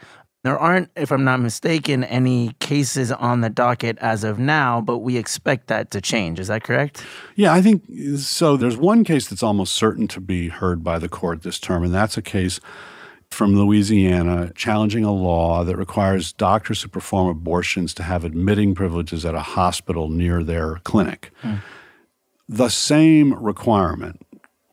There 0.48 0.58
aren't, 0.58 0.90
if 0.96 1.12
I'm 1.12 1.26
not 1.26 1.42
mistaken, 1.42 2.06
any 2.06 2.54
cases 2.62 3.12
on 3.12 3.42
the 3.42 3.50
docket 3.50 3.98
as 3.98 4.24
of 4.24 4.40
now, 4.40 4.80
but 4.80 5.00
we 5.00 5.18
expect 5.18 5.68
that 5.68 5.92
to 5.92 6.00
change. 6.00 6.40
Is 6.40 6.48
that 6.48 6.64
correct? 6.64 7.04
Yeah, 7.36 7.54
I 7.54 7.62
think 7.62 7.84
so. 8.16 8.56
There's 8.56 8.78
one 8.78 9.04
case 9.04 9.28
that's 9.28 9.44
almost 9.44 9.74
certain 9.74 10.08
to 10.08 10.22
be 10.22 10.48
heard 10.48 10.86
by 10.86 11.00
the 11.00 11.10
court 11.10 11.42
this 11.44 11.60
term, 11.60 11.84
and 11.84 11.94
that's 11.94 12.16
a 12.16 12.22
case 12.22 12.62
from 13.30 13.58
Louisiana 13.58 14.54
challenging 14.56 15.04
a 15.04 15.12
law 15.12 15.66
that 15.66 15.76
requires 15.76 16.32
doctors 16.32 16.82
who 16.82 16.88
perform 16.88 17.28
abortions 17.28 17.94
to 17.96 18.04
have 18.04 18.24
admitting 18.24 18.74
privileges 18.74 19.26
at 19.26 19.36
a 19.36 19.42
hospital 19.42 20.08
near 20.08 20.46
their 20.46 20.76
clinic. 20.86 21.34
Hmm. 21.42 21.56
The 22.48 22.70
same 22.70 23.34
requirement 23.34 24.26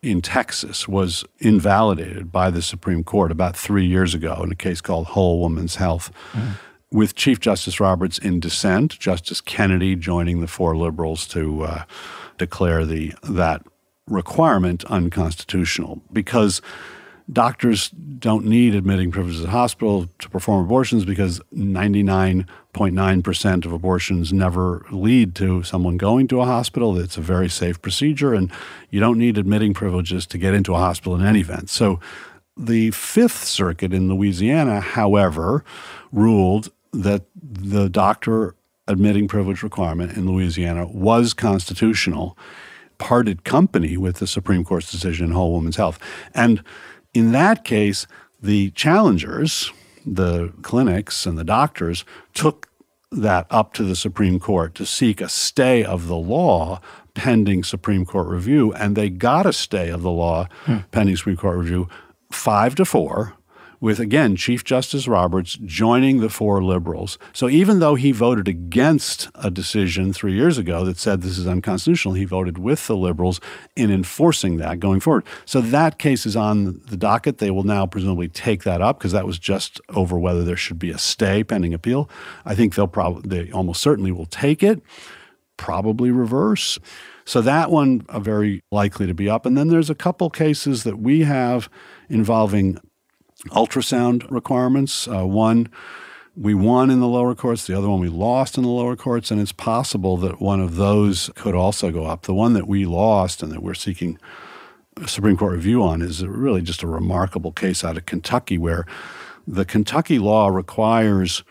in 0.05 0.21
Texas 0.21 0.87
was 0.87 1.25
invalidated 1.39 2.31
by 2.31 2.51
the 2.51 2.61
Supreme 2.61 3.03
Court 3.03 3.31
about 3.31 3.57
three 3.57 3.85
years 3.85 4.13
ago 4.13 4.41
in 4.43 4.51
a 4.51 4.55
case 4.55 4.79
called 4.79 5.07
Whole 5.07 5.39
Woman's 5.41 5.75
Health. 5.75 6.11
Mm. 6.33 6.51
With 6.91 7.15
Chief 7.15 7.39
Justice 7.39 7.79
Roberts 7.79 8.19
in 8.19 8.39
dissent, 8.39 8.97
Justice 8.99 9.41
Kennedy 9.41 9.95
joining 9.95 10.41
the 10.41 10.47
four 10.47 10.77
liberals 10.77 11.27
to 11.29 11.63
uh, 11.63 11.83
declare 12.37 12.85
the 12.85 13.13
that 13.23 13.63
requirement 14.07 14.85
unconstitutional 14.85 16.01
because 16.13 16.61
doctors 17.31 17.89
don't 17.89 18.45
need 18.45 18.75
admitting 18.75 19.11
privileges 19.11 19.43
at 19.43 19.49
hospital 19.49 20.07
to 20.19 20.29
perform 20.29 20.63
abortions 20.63 21.05
because 21.05 21.39
99.9% 21.53 23.65
of 23.65 23.71
abortions 23.71 24.31
never 24.31 24.85
lead 24.91 25.33
to 25.35 25.63
someone 25.63 25.97
going 25.97 26.27
to 26.27 26.41
a 26.41 26.45
hospital. 26.45 26.99
It's 26.99 27.17
a 27.17 27.21
very 27.21 27.49
safe 27.49 27.81
procedure, 27.81 28.33
and 28.33 28.51
you 28.91 28.99
don't 28.99 29.17
need 29.17 29.37
admitting 29.37 29.73
privileges 29.73 30.25
to 30.27 30.37
get 30.37 30.53
into 30.53 30.75
a 30.75 30.77
hospital 30.77 31.15
in 31.15 31.25
any 31.25 31.39
event. 31.39 31.69
So 31.69 31.99
the 32.55 32.91
Fifth 32.91 33.43
Circuit 33.43 33.93
in 33.93 34.07
Louisiana, 34.07 34.79
however, 34.79 35.63
ruled 36.11 36.71
that 36.93 37.23
the 37.35 37.89
doctor 37.89 38.55
admitting 38.87 39.27
privilege 39.27 39.63
requirement 39.63 40.15
in 40.15 40.31
Louisiana 40.31 40.87
was 40.87 41.33
constitutional, 41.33 42.37
parted 42.97 43.43
company 43.43 43.97
with 43.97 44.17
the 44.17 44.27
Supreme 44.27 44.63
Court's 44.63 44.91
decision 44.91 45.25
in 45.25 45.31
Whole 45.31 45.51
Woman's 45.51 45.75
Health. 45.75 45.99
And 46.33 46.63
in 47.15 47.31
that 47.31 47.63
case, 47.63 48.05
the 48.41 48.69
challengers, 48.71 49.71
the 50.05 50.53
clinics 50.61 51.25
and 51.25 51.37
the 51.37 51.43
doctors, 51.43 52.03
took 52.33 52.69
that 53.11 53.47
up 53.49 53.73
to 53.73 53.83
the 53.83 53.95
Supreme 53.95 54.39
Court 54.39 54.75
to 54.75 54.85
seek 54.85 55.21
a 55.21 55.29
stay 55.29 55.83
of 55.83 56.07
the 56.07 56.17
law 56.17 56.81
pending 57.13 57.63
Supreme 57.63 58.05
Court 58.05 58.27
review, 58.27 58.73
and 58.73 58.97
they 58.97 59.09
got 59.09 59.45
a 59.45 59.53
stay 59.53 59.89
of 59.89 60.01
the 60.01 60.11
law 60.11 60.47
hmm. 60.65 60.79
pending 60.91 61.15
Supreme 61.15 61.37
Court 61.37 61.57
review, 61.57 61.87
five 62.29 62.75
to 62.75 62.83
four, 62.83 63.33
with 63.85 63.99
again 63.99 64.35
Chief 64.35 64.63
Justice 64.63 65.07
Roberts 65.07 65.59
joining 65.63 66.19
the 66.19 66.27
four 66.27 66.63
liberals. 66.63 67.19
So 67.33 67.47
even 67.47 67.77
though 67.77 67.93
he 67.93 68.11
voted 68.11 68.47
against 68.47 69.29
a 69.35 69.51
decision 69.51 70.11
three 70.11 70.33
years 70.33 70.57
ago 70.57 70.83
that 70.85 70.97
said 70.97 71.21
this 71.21 71.37
is 71.37 71.45
unconstitutional, 71.45 72.15
he 72.15 72.25
voted 72.25 72.57
with 72.57 72.87
the 72.87 72.97
liberals 72.97 73.39
in 73.75 73.91
enforcing 73.91 74.57
that 74.57 74.79
going 74.79 75.01
forward. 75.01 75.23
So 75.45 75.61
that 75.61 75.99
case 75.99 76.25
is 76.25 76.35
on 76.35 76.81
the 76.87 76.97
docket. 76.97 77.37
They 77.37 77.51
will 77.51 77.61
now 77.61 77.85
presumably 77.85 78.27
take 78.27 78.63
that 78.63 78.81
up 78.81 78.97
because 78.97 79.11
that 79.11 79.27
was 79.27 79.37
just 79.37 79.79
over 79.89 80.17
whether 80.17 80.43
there 80.43 80.57
should 80.57 80.79
be 80.79 80.89
a 80.89 80.97
stay 80.97 81.43
pending 81.43 81.75
appeal. 81.75 82.09
I 82.43 82.55
think 82.55 82.73
they'll 82.73 82.87
probably 82.87 83.29
they 83.29 83.51
almost 83.51 83.81
certainly 83.83 84.11
will 84.11 84.25
take 84.25 84.63
it, 84.63 84.81
probably 85.57 86.09
reverse. 86.09 86.79
So 87.23 87.39
that 87.41 87.69
one 87.69 88.03
are 88.09 88.19
very 88.19 88.63
likely 88.71 89.05
to 89.05 89.13
be 89.13 89.29
up. 89.29 89.45
And 89.45 89.55
then 89.55 89.67
there's 89.67 89.91
a 89.91 89.95
couple 89.95 90.31
cases 90.31 90.85
that 90.85 90.97
we 90.97 91.21
have 91.21 91.69
involving 92.09 92.79
ultrasound 93.49 94.29
requirements. 94.29 95.07
Uh, 95.07 95.25
one 95.25 95.69
we 96.37 96.53
won 96.53 96.89
in 96.89 96.99
the 96.99 97.07
lower 97.07 97.33
courts, 97.33 97.65
the 97.65 97.77
other 97.77 97.89
one 97.89 98.01
we 98.01 98.09
lost 98.09 98.57
in 98.57 98.63
the 98.63 98.69
lower 98.69 98.95
courts, 98.95 99.31
and 99.31 99.39
it's 99.39 99.53
possible 99.53 100.17
that 100.17 100.41
one 100.41 100.59
of 100.59 100.75
those 100.75 101.29
could 101.35 101.55
also 101.55 101.91
go 101.91 102.05
up. 102.05 102.23
The 102.23 102.33
one 102.33 102.53
that 102.53 102.67
we 102.67 102.85
lost 102.85 103.41
and 103.41 103.51
that 103.53 103.63
we're 103.63 103.73
seeking 103.73 104.19
Supreme 105.05 105.37
Court 105.37 105.53
review 105.53 105.83
on 105.83 106.01
is 106.01 106.25
really 106.25 106.61
just 106.61 106.83
a 106.83 106.87
remarkable 106.87 107.51
case 107.51 107.83
out 107.83 107.97
of 107.97 108.05
Kentucky 108.05 108.57
where 108.57 108.85
the 109.47 109.65
Kentucky 109.65 110.19
law 110.19 110.47
requires, 110.47 111.43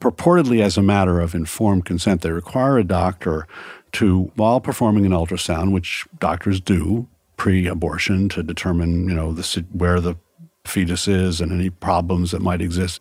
purportedly 0.00 0.60
as 0.60 0.76
a 0.76 0.82
matter 0.82 1.20
of 1.20 1.34
informed 1.34 1.84
consent, 1.84 2.22
they 2.22 2.30
require 2.30 2.78
a 2.78 2.84
doctor 2.84 3.46
to, 3.92 4.32
while 4.34 4.60
performing 4.60 5.06
an 5.06 5.12
ultrasound, 5.12 5.72
which 5.72 6.04
doctors 6.18 6.60
do 6.60 7.06
pre-abortion 7.36 8.28
to 8.30 8.42
determine, 8.42 9.08
you 9.08 9.14
know, 9.14 9.32
the, 9.32 9.64
where 9.72 10.00
the 10.00 10.16
fetus 10.68 11.08
is 11.08 11.40
and 11.40 11.52
any 11.52 11.70
problems 11.70 12.30
that 12.30 12.42
might 12.42 12.60
exist. 12.60 13.00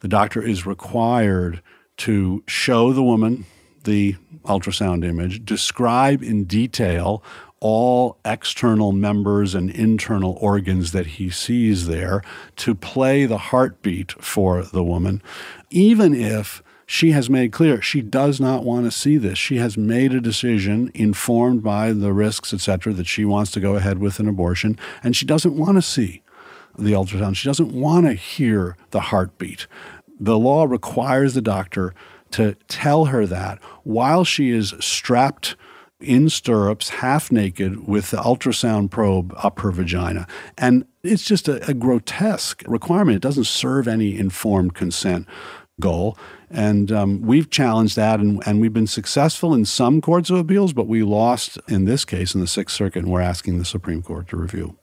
The 0.00 0.08
doctor 0.08 0.42
is 0.42 0.66
required 0.66 1.62
to 1.98 2.42
show 2.46 2.92
the 2.92 3.02
woman 3.02 3.44
the 3.84 4.16
ultrasound 4.44 5.04
image, 5.04 5.44
describe 5.44 6.22
in 6.22 6.44
detail 6.44 7.22
all 7.60 8.18
external 8.24 8.92
members 8.92 9.54
and 9.54 9.70
internal 9.70 10.38
organs 10.40 10.92
that 10.92 11.06
he 11.06 11.28
sees 11.28 11.86
there, 11.86 12.22
to 12.56 12.74
play 12.74 13.26
the 13.26 13.36
heartbeat 13.36 14.12
for 14.12 14.62
the 14.62 14.82
woman, 14.82 15.22
even 15.68 16.14
if 16.14 16.62
she 16.86 17.12
has 17.12 17.30
made 17.30 17.52
clear 17.52 17.80
she 17.80 18.00
does 18.00 18.40
not 18.40 18.64
want 18.64 18.84
to 18.84 18.90
see 18.90 19.16
this. 19.16 19.38
She 19.38 19.58
has 19.58 19.76
made 19.76 20.12
a 20.12 20.20
decision 20.20 20.90
informed 20.94 21.62
by 21.62 21.92
the 21.92 22.12
risks, 22.12 22.52
et 22.52 22.60
cetera, 22.60 22.92
that 22.94 23.06
she 23.06 23.24
wants 23.24 23.50
to 23.52 23.60
go 23.60 23.76
ahead 23.76 23.98
with 23.98 24.18
an 24.18 24.26
abortion, 24.26 24.78
and 25.02 25.14
she 25.14 25.26
doesn't 25.26 25.56
want 25.56 25.76
to 25.76 25.82
see 25.82 26.22
the 26.78 26.92
ultrasound. 26.92 27.36
She 27.36 27.48
doesn't 27.48 27.72
want 27.72 28.06
to 28.06 28.14
hear 28.14 28.76
the 28.90 29.00
heartbeat. 29.00 29.66
The 30.18 30.38
law 30.38 30.64
requires 30.64 31.34
the 31.34 31.42
doctor 31.42 31.94
to 32.32 32.54
tell 32.68 33.06
her 33.06 33.26
that 33.26 33.58
while 33.82 34.24
she 34.24 34.50
is 34.50 34.74
strapped 34.78 35.56
in 36.00 36.28
stirrups, 36.30 36.88
half 36.88 37.30
naked, 37.30 37.86
with 37.86 38.10
the 38.10 38.16
ultrasound 38.18 38.90
probe 38.90 39.34
up 39.36 39.60
her 39.60 39.70
vagina. 39.70 40.26
And 40.56 40.86
it's 41.02 41.24
just 41.24 41.48
a, 41.48 41.68
a 41.68 41.74
grotesque 41.74 42.62
requirement. 42.66 43.16
It 43.16 43.22
doesn't 43.22 43.44
serve 43.44 43.86
any 43.86 44.18
informed 44.18 44.74
consent 44.74 45.26
goal. 45.78 46.16
And 46.50 46.90
um, 46.90 47.22
we've 47.22 47.48
challenged 47.48 47.96
that, 47.96 48.20
and, 48.20 48.42
and 48.46 48.60
we've 48.60 48.72
been 48.72 48.86
successful 48.86 49.54
in 49.54 49.64
some 49.64 50.00
courts 50.00 50.30
of 50.30 50.36
appeals, 50.36 50.72
but 50.72 50.86
we 50.86 51.02
lost 51.02 51.58
in 51.68 51.84
this 51.84 52.04
case 52.04 52.34
in 52.34 52.40
the 52.40 52.46
Sixth 52.46 52.74
Circuit, 52.74 53.04
and 53.04 53.12
we're 53.12 53.20
asking 53.20 53.58
the 53.58 53.64
Supreme 53.64 54.02
Court 54.02 54.28
to 54.28 54.36
review. 54.36 54.76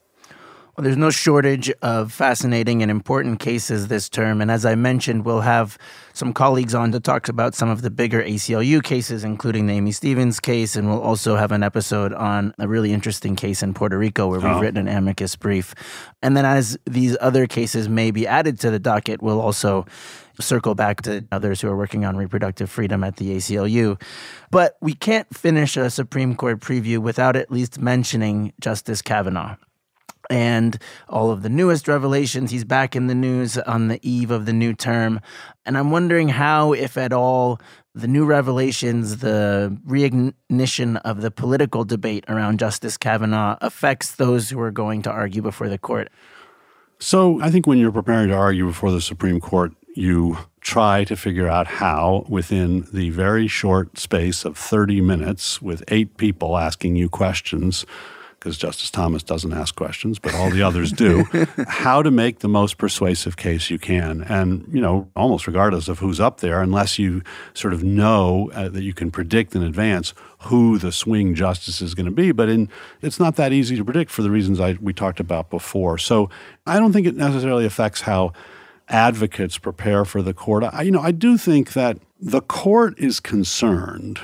Well, 0.78 0.84
there's 0.84 0.96
no 0.96 1.10
shortage 1.10 1.72
of 1.82 2.12
fascinating 2.12 2.82
and 2.82 2.90
important 2.90 3.40
cases 3.40 3.88
this 3.88 4.08
term. 4.08 4.40
And 4.40 4.48
as 4.48 4.64
I 4.64 4.76
mentioned, 4.76 5.24
we'll 5.24 5.40
have 5.40 5.76
some 6.12 6.32
colleagues 6.32 6.72
on 6.72 6.92
to 6.92 7.00
talk 7.00 7.28
about 7.28 7.56
some 7.56 7.68
of 7.68 7.82
the 7.82 7.90
bigger 7.90 8.22
ACLU 8.22 8.80
cases, 8.84 9.24
including 9.24 9.66
the 9.66 9.72
Aimee 9.72 9.90
Stephens 9.90 10.38
case. 10.38 10.76
And 10.76 10.88
we'll 10.88 11.02
also 11.02 11.34
have 11.34 11.50
an 11.50 11.64
episode 11.64 12.12
on 12.12 12.54
a 12.60 12.68
really 12.68 12.92
interesting 12.92 13.34
case 13.34 13.60
in 13.60 13.74
Puerto 13.74 13.98
Rico 13.98 14.28
where 14.28 14.38
we've 14.38 14.52
oh. 14.52 14.60
written 14.60 14.86
an 14.86 14.96
amicus 14.96 15.34
brief. 15.34 15.74
And 16.22 16.36
then 16.36 16.44
as 16.44 16.78
these 16.84 17.16
other 17.20 17.48
cases 17.48 17.88
may 17.88 18.12
be 18.12 18.28
added 18.28 18.60
to 18.60 18.70
the 18.70 18.78
docket, 18.78 19.20
we'll 19.20 19.40
also 19.40 19.84
circle 20.38 20.76
back 20.76 21.02
to 21.02 21.26
others 21.32 21.60
who 21.60 21.66
are 21.66 21.76
working 21.76 22.04
on 22.04 22.16
reproductive 22.16 22.70
freedom 22.70 23.02
at 23.02 23.16
the 23.16 23.34
ACLU. 23.34 24.00
But 24.52 24.76
we 24.80 24.94
can't 24.94 25.26
finish 25.36 25.76
a 25.76 25.90
Supreme 25.90 26.36
Court 26.36 26.60
preview 26.60 26.98
without 26.98 27.34
at 27.34 27.50
least 27.50 27.80
mentioning 27.80 28.52
Justice 28.60 29.02
Kavanaugh 29.02 29.56
and 30.30 30.78
all 31.08 31.30
of 31.30 31.42
the 31.42 31.48
newest 31.48 31.88
revelations. 31.88 32.50
He's 32.50 32.64
back 32.64 32.94
in 32.94 33.06
the 33.06 33.14
news 33.14 33.58
on 33.58 33.88
the 33.88 33.98
eve 34.08 34.30
of 34.30 34.46
the 34.46 34.52
new 34.52 34.74
term. 34.74 35.20
And 35.64 35.76
I'm 35.76 35.90
wondering 35.90 36.28
how, 36.28 36.72
if 36.72 36.96
at 36.96 37.12
all, 37.12 37.60
the 37.94 38.08
new 38.08 38.24
revelations, 38.24 39.18
the 39.18 39.76
reignition 39.86 41.00
of 41.04 41.20
the 41.20 41.30
political 41.30 41.84
debate 41.84 42.24
around 42.28 42.58
Justice 42.58 42.96
Kavanaugh 42.96 43.56
affects 43.60 44.14
those 44.14 44.50
who 44.50 44.60
are 44.60 44.70
going 44.70 45.02
to 45.02 45.10
argue 45.10 45.42
before 45.42 45.68
the 45.68 45.78
court. 45.78 46.08
So 47.00 47.40
I 47.40 47.50
think 47.50 47.66
when 47.66 47.78
you're 47.78 47.92
preparing 47.92 48.28
to 48.28 48.34
argue 48.34 48.66
before 48.66 48.92
the 48.92 49.00
Supreme 49.00 49.40
Court, 49.40 49.72
you 49.94 50.38
try 50.60 51.04
to 51.04 51.16
figure 51.16 51.48
out 51.48 51.66
how, 51.66 52.24
within 52.28 52.86
the 52.92 53.10
very 53.10 53.48
short 53.48 53.98
space 53.98 54.44
of 54.44 54.56
30 54.56 55.00
minutes, 55.00 55.62
with 55.62 55.82
eight 55.88 56.16
people 56.16 56.56
asking 56.56 56.96
you 56.96 57.08
questions, 57.08 57.86
because 58.38 58.56
Justice 58.56 58.90
Thomas 58.90 59.24
doesn't 59.24 59.52
ask 59.52 59.74
questions, 59.74 60.18
but 60.18 60.32
all 60.34 60.48
the 60.48 60.62
others 60.62 60.92
do, 60.92 61.24
how 61.68 62.02
to 62.02 62.10
make 62.10 62.38
the 62.38 62.48
most 62.48 62.78
persuasive 62.78 63.36
case 63.36 63.68
you 63.68 63.78
can. 63.78 64.22
And, 64.22 64.64
you 64.72 64.80
know, 64.80 65.08
almost 65.16 65.48
regardless 65.48 65.88
of 65.88 65.98
who's 65.98 66.20
up 66.20 66.38
there, 66.38 66.62
unless 66.62 66.98
you 66.98 67.22
sort 67.54 67.74
of 67.74 67.82
know 67.82 68.50
uh, 68.54 68.68
that 68.68 68.82
you 68.82 68.94
can 68.94 69.10
predict 69.10 69.56
in 69.56 69.62
advance 69.62 70.14
who 70.42 70.78
the 70.78 70.92
swing 70.92 71.34
justice 71.34 71.82
is 71.82 71.94
going 71.94 72.06
to 72.06 72.12
be. 72.12 72.30
But 72.30 72.48
in, 72.48 72.68
it's 73.02 73.18
not 73.18 73.34
that 73.36 73.52
easy 73.52 73.76
to 73.76 73.84
predict 73.84 74.10
for 74.10 74.22
the 74.22 74.30
reasons 74.30 74.60
I, 74.60 74.78
we 74.80 74.92
talked 74.92 75.18
about 75.18 75.50
before. 75.50 75.98
So 75.98 76.30
I 76.64 76.78
don't 76.78 76.92
think 76.92 77.08
it 77.08 77.16
necessarily 77.16 77.66
affects 77.66 78.02
how 78.02 78.32
advocates 78.88 79.58
prepare 79.58 80.04
for 80.04 80.22
the 80.22 80.32
court. 80.32 80.62
I, 80.62 80.82
you 80.82 80.92
know, 80.92 81.00
I 81.00 81.10
do 81.10 81.36
think 81.36 81.72
that 81.72 81.98
the 82.20 82.40
court 82.40 82.98
is 82.98 83.18
concerned 83.18 84.20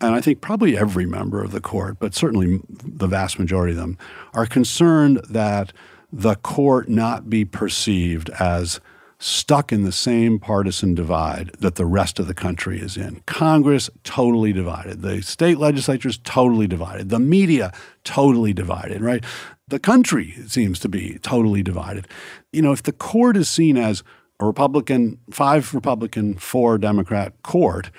and 0.00 0.14
I 0.14 0.20
think 0.20 0.40
probably 0.40 0.76
every 0.76 1.06
member 1.06 1.42
of 1.42 1.50
the 1.50 1.60
court, 1.60 1.98
but 1.98 2.14
certainly 2.14 2.60
the 2.68 3.06
vast 3.06 3.38
majority 3.38 3.72
of 3.72 3.78
them, 3.78 3.98
are 4.32 4.46
concerned 4.46 5.20
that 5.28 5.72
the 6.12 6.36
court 6.36 6.88
not 6.88 7.28
be 7.28 7.44
perceived 7.44 8.30
as 8.38 8.80
stuck 9.20 9.72
in 9.72 9.82
the 9.82 9.92
same 9.92 10.38
partisan 10.38 10.94
divide 10.94 11.50
that 11.58 11.74
the 11.74 11.84
rest 11.84 12.20
of 12.20 12.28
the 12.28 12.34
country 12.34 12.78
is 12.80 12.96
in. 12.96 13.20
Congress 13.26 13.90
totally 14.04 14.52
divided. 14.52 15.02
The 15.02 15.20
state 15.22 15.58
legislatures 15.58 16.18
totally 16.18 16.68
divided. 16.68 17.08
The 17.08 17.18
media 17.18 17.72
totally 18.04 18.52
divided, 18.52 19.00
right? 19.00 19.24
The 19.66 19.80
country 19.80 20.34
seems 20.46 20.78
to 20.80 20.88
be 20.88 21.18
totally 21.18 21.62
divided. 21.64 22.06
You 22.52 22.62
know, 22.62 22.72
if 22.72 22.84
the 22.84 22.92
court 22.92 23.36
is 23.36 23.48
seen 23.48 23.76
as 23.76 24.04
a 24.40 24.46
Republican, 24.46 25.18
five 25.30 25.74
Republican, 25.74 26.34
four 26.34 26.78
Democrat 26.78 27.34
court, 27.42 27.90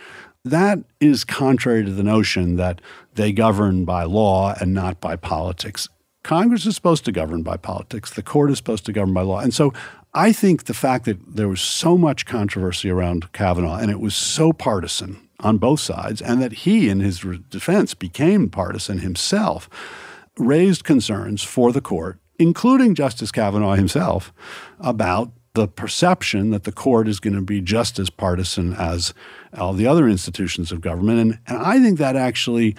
that 0.46 0.80
is 1.00 1.24
contrary 1.24 1.84
to 1.84 1.92
the 1.92 2.04
notion 2.04 2.56
that 2.56 2.82
they 3.16 3.32
govern 3.32 3.86
by 3.86 4.04
law 4.04 4.56
and 4.60 4.74
not 4.74 5.02
by 5.02 5.16
politics. 5.16 5.88
Congress 6.24 6.66
is 6.66 6.76
supposed 6.76 7.06
to 7.06 7.12
govern 7.12 7.44
by 7.44 7.58
politics. 7.58 8.12
The 8.12 8.24
court 8.24 8.52
is 8.52 8.58
supposed 8.58 8.86
to 8.86 8.94
govern 8.94 9.14
by 9.14 9.22
law. 9.22 9.40
And 9.40 9.54
so 9.54 9.74
I 10.14 10.32
think 10.32 10.66
the 10.66 10.74
fact 10.74 11.06
that 11.06 11.36
there 11.36 11.48
was 11.48 11.62
so 11.62 11.98
much 11.98 12.26
controversy 12.26 12.90
around 12.90 13.32
Kavanaugh 13.32 13.78
and 13.78 13.92
it 13.92 14.00
was 14.00 14.16
so 14.16 14.54
partisan 14.54 15.30
on 15.42 15.58
both 15.58 15.80
sides, 15.80 16.22
and 16.22 16.42
that 16.42 16.52
he, 16.52 16.90
in 16.90 17.00
his 17.00 17.24
defense, 17.50 17.94
became 17.94 18.50
partisan 18.50 19.00
himself, 19.00 19.70
raised 20.38 20.84
concerns 20.84 21.42
for 21.44 21.72
the 21.72 21.80
court, 21.80 22.20
including 22.38 22.94
Justice 22.94 23.32
Kavanaugh 23.32 23.76
himself, 23.76 24.34
about 24.82 25.32
the 25.54 25.68
perception 25.68 26.52
that 26.52 26.64
the 26.64 26.72
court 26.72 27.08
is 27.08 27.20
going 27.20 27.36
to 27.36 27.42
be 27.42 27.62
just 27.62 28.00
as 28.00 28.10
partisan 28.10 28.74
as 28.74 29.14
all 29.58 29.74
the 29.74 29.88
other 29.88 30.08
institutions 30.08 30.72
of 30.72 30.82
government. 30.82 31.20
And, 31.20 31.40
and 31.48 31.58
I 31.58 31.80
think 31.80 31.98
that 31.98 32.16
actually 32.16 32.76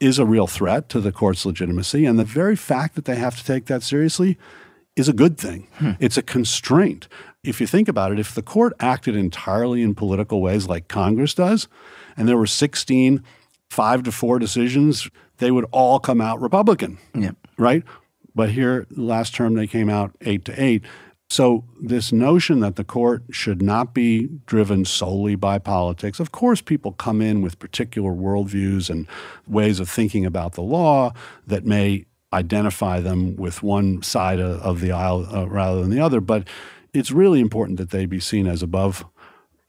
is 0.00 0.18
a 0.18 0.26
real 0.26 0.46
threat 0.46 0.88
to 0.90 1.00
the 1.00 1.12
court's 1.12 1.46
legitimacy. 1.46 2.04
And 2.04 2.18
the 2.18 2.24
very 2.24 2.56
fact 2.56 2.94
that 2.94 3.04
they 3.04 3.16
have 3.16 3.36
to 3.36 3.44
take 3.44 3.66
that 3.66 3.82
seriously 3.82 4.38
is 4.96 5.08
a 5.08 5.12
good 5.12 5.38
thing. 5.38 5.68
Hmm. 5.74 5.92
It's 6.00 6.16
a 6.16 6.22
constraint. 6.22 7.08
If 7.42 7.60
you 7.60 7.66
think 7.66 7.88
about 7.88 8.12
it, 8.12 8.18
if 8.18 8.34
the 8.34 8.42
court 8.42 8.72
acted 8.80 9.16
entirely 9.16 9.82
in 9.82 9.94
political 9.94 10.40
ways 10.40 10.66
like 10.66 10.88
Congress 10.88 11.34
does, 11.34 11.68
and 12.16 12.28
there 12.28 12.38
were 12.38 12.46
16 12.46 13.22
five 13.74 14.04
to 14.04 14.12
four 14.12 14.38
decisions, 14.38 15.08
they 15.38 15.50
would 15.50 15.66
all 15.72 15.98
come 15.98 16.20
out 16.20 16.40
Republican. 16.40 16.98
Yeah. 17.14 17.32
Right? 17.58 17.82
But 18.34 18.50
here, 18.50 18.86
last 18.90 19.34
term, 19.34 19.54
they 19.54 19.66
came 19.66 19.90
out 19.90 20.12
eight 20.20 20.44
to 20.46 20.62
eight. 20.62 20.84
So, 21.30 21.64
this 21.80 22.12
notion 22.12 22.60
that 22.60 22.76
the 22.76 22.84
court 22.84 23.24
should 23.30 23.62
not 23.62 23.94
be 23.94 24.28
driven 24.46 24.84
solely 24.84 25.34
by 25.34 25.58
politics, 25.58 26.20
of 26.20 26.32
course, 26.32 26.60
people 26.60 26.92
come 26.92 27.20
in 27.20 27.42
with 27.42 27.58
particular 27.58 28.12
worldviews 28.12 28.90
and 28.90 29.08
ways 29.46 29.80
of 29.80 29.88
thinking 29.88 30.26
about 30.26 30.52
the 30.52 30.62
law 30.62 31.12
that 31.46 31.64
may 31.64 32.04
identify 32.32 33.00
them 33.00 33.36
with 33.36 33.62
one 33.62 34.02
side 34.02 34.40
of 34.40 34.80
the 34.80 34.92
aisle 34.92 35.26
uh, 35.34 35.48
rather 35.48 35.80
than 35.80 35.90
the 35.90 36.00
other. 36.00 36.20
But 36.20 36.46
it's 36.92 37.10
really 37.10 37.40
important 37.40 37.78
that 37.78 37.90
they 37.90 38.06
be 38.06 38.20
seen 38.20 38.46
as 38.46 38.62
above 38.62 39.04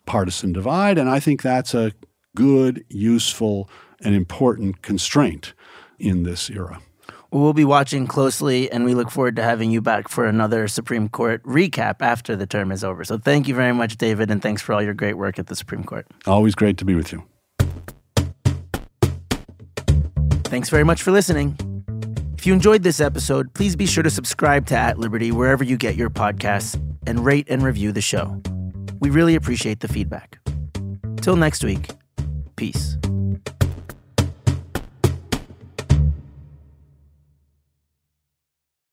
partisan 0.06 0.52
divide. 0.52 0.98
And 0.98 1.10
I 1.10 1.20
think 1.20 1.42
that's 1.42 1.74
a 1.74 1.94
good, 2.36 2.84
useful, 2.90 3.70
and 4.02 4.14
important 4.14 4.82
constraint 4.82 5.54
in 5.98 6.24
this 6.24 6.50
era. 6.50 6.82
We'll 7.36 7.52
be 7.52 7.66
watching 7.66 8.08
closely, 8.08 8.72
and 8.72 8.86
we 8.86 8.94
look 8.96 9.12
forward 9.12 9.36
to 9.36 9.44
having 9.44 9.70
you 9.70 9.82
back 9.82 10.08
for 10.08 10.26
another 10.26 10.70
Supreme 10.70 11.10
Court 11.10 11.44
recap 11.44 11.96
after 12.00 12.34
the 12.34 12.48
term 12.48 12.72
is 12.72 12.82
over. 12.82 13.04
So, 13.04 13.18
thank 13.18 13.50
you 13.50 13.54
very 13.54 13.74
much, 13.74 13.98
David, 13.98 14.32
and 14.32 14.42
thanks 14.42 14.62
for 14.62 14.72
all 14.72 14.82
your 14.82 14.94
great 14.94 15.16
work 15.16 15.38
at 15.38 15.48
the 15.48 15.56
Supreme 15.56 15.84
Court. 15.84 16.08
Always 16.26 16.56
great 16.56 16.78
to 16.78 16.86
be 16.86 16.96
with 16.96 17.12
you. 17.12 17.24
Thanks 20.46 20.70
very 20.70 20.86
much 20.86 21.04
for 21.04 21.12
listening. 21.12 21.58
If 22.38 22.48
you 22.48 22.54
enjoyed 22.54 22.84
this 22.84 23.02
episode, 23.02 23.54
please 23.54 23.76
be 23.76 23.86
sure 23.86 24.04
to 24.04 24.10
subscribe 24.10 24.66
to 24.68 24.78
At 24.78 24.98
Liberty 24.98 25.34
wherever 25.34 25.66
you 25.66 25.76
get 25.76 25.98
your 25.98 26.10
podcasts 26.10 26.82
and 27.06 27.26
rate 27.26 27.48
and 27.50 27.64
review 27.64 27.92
the 27.92 28.00
show. 28.00 28.42
We 29.02 29.10
really 29.10 29.36
appreciate 29.36 29.82
the 29.82 29.90
feedback. 29.90 30.40
Till 31.18 31.36
next 31.36 31.66
week, 31.66 31.90
peace. 32.56 32.98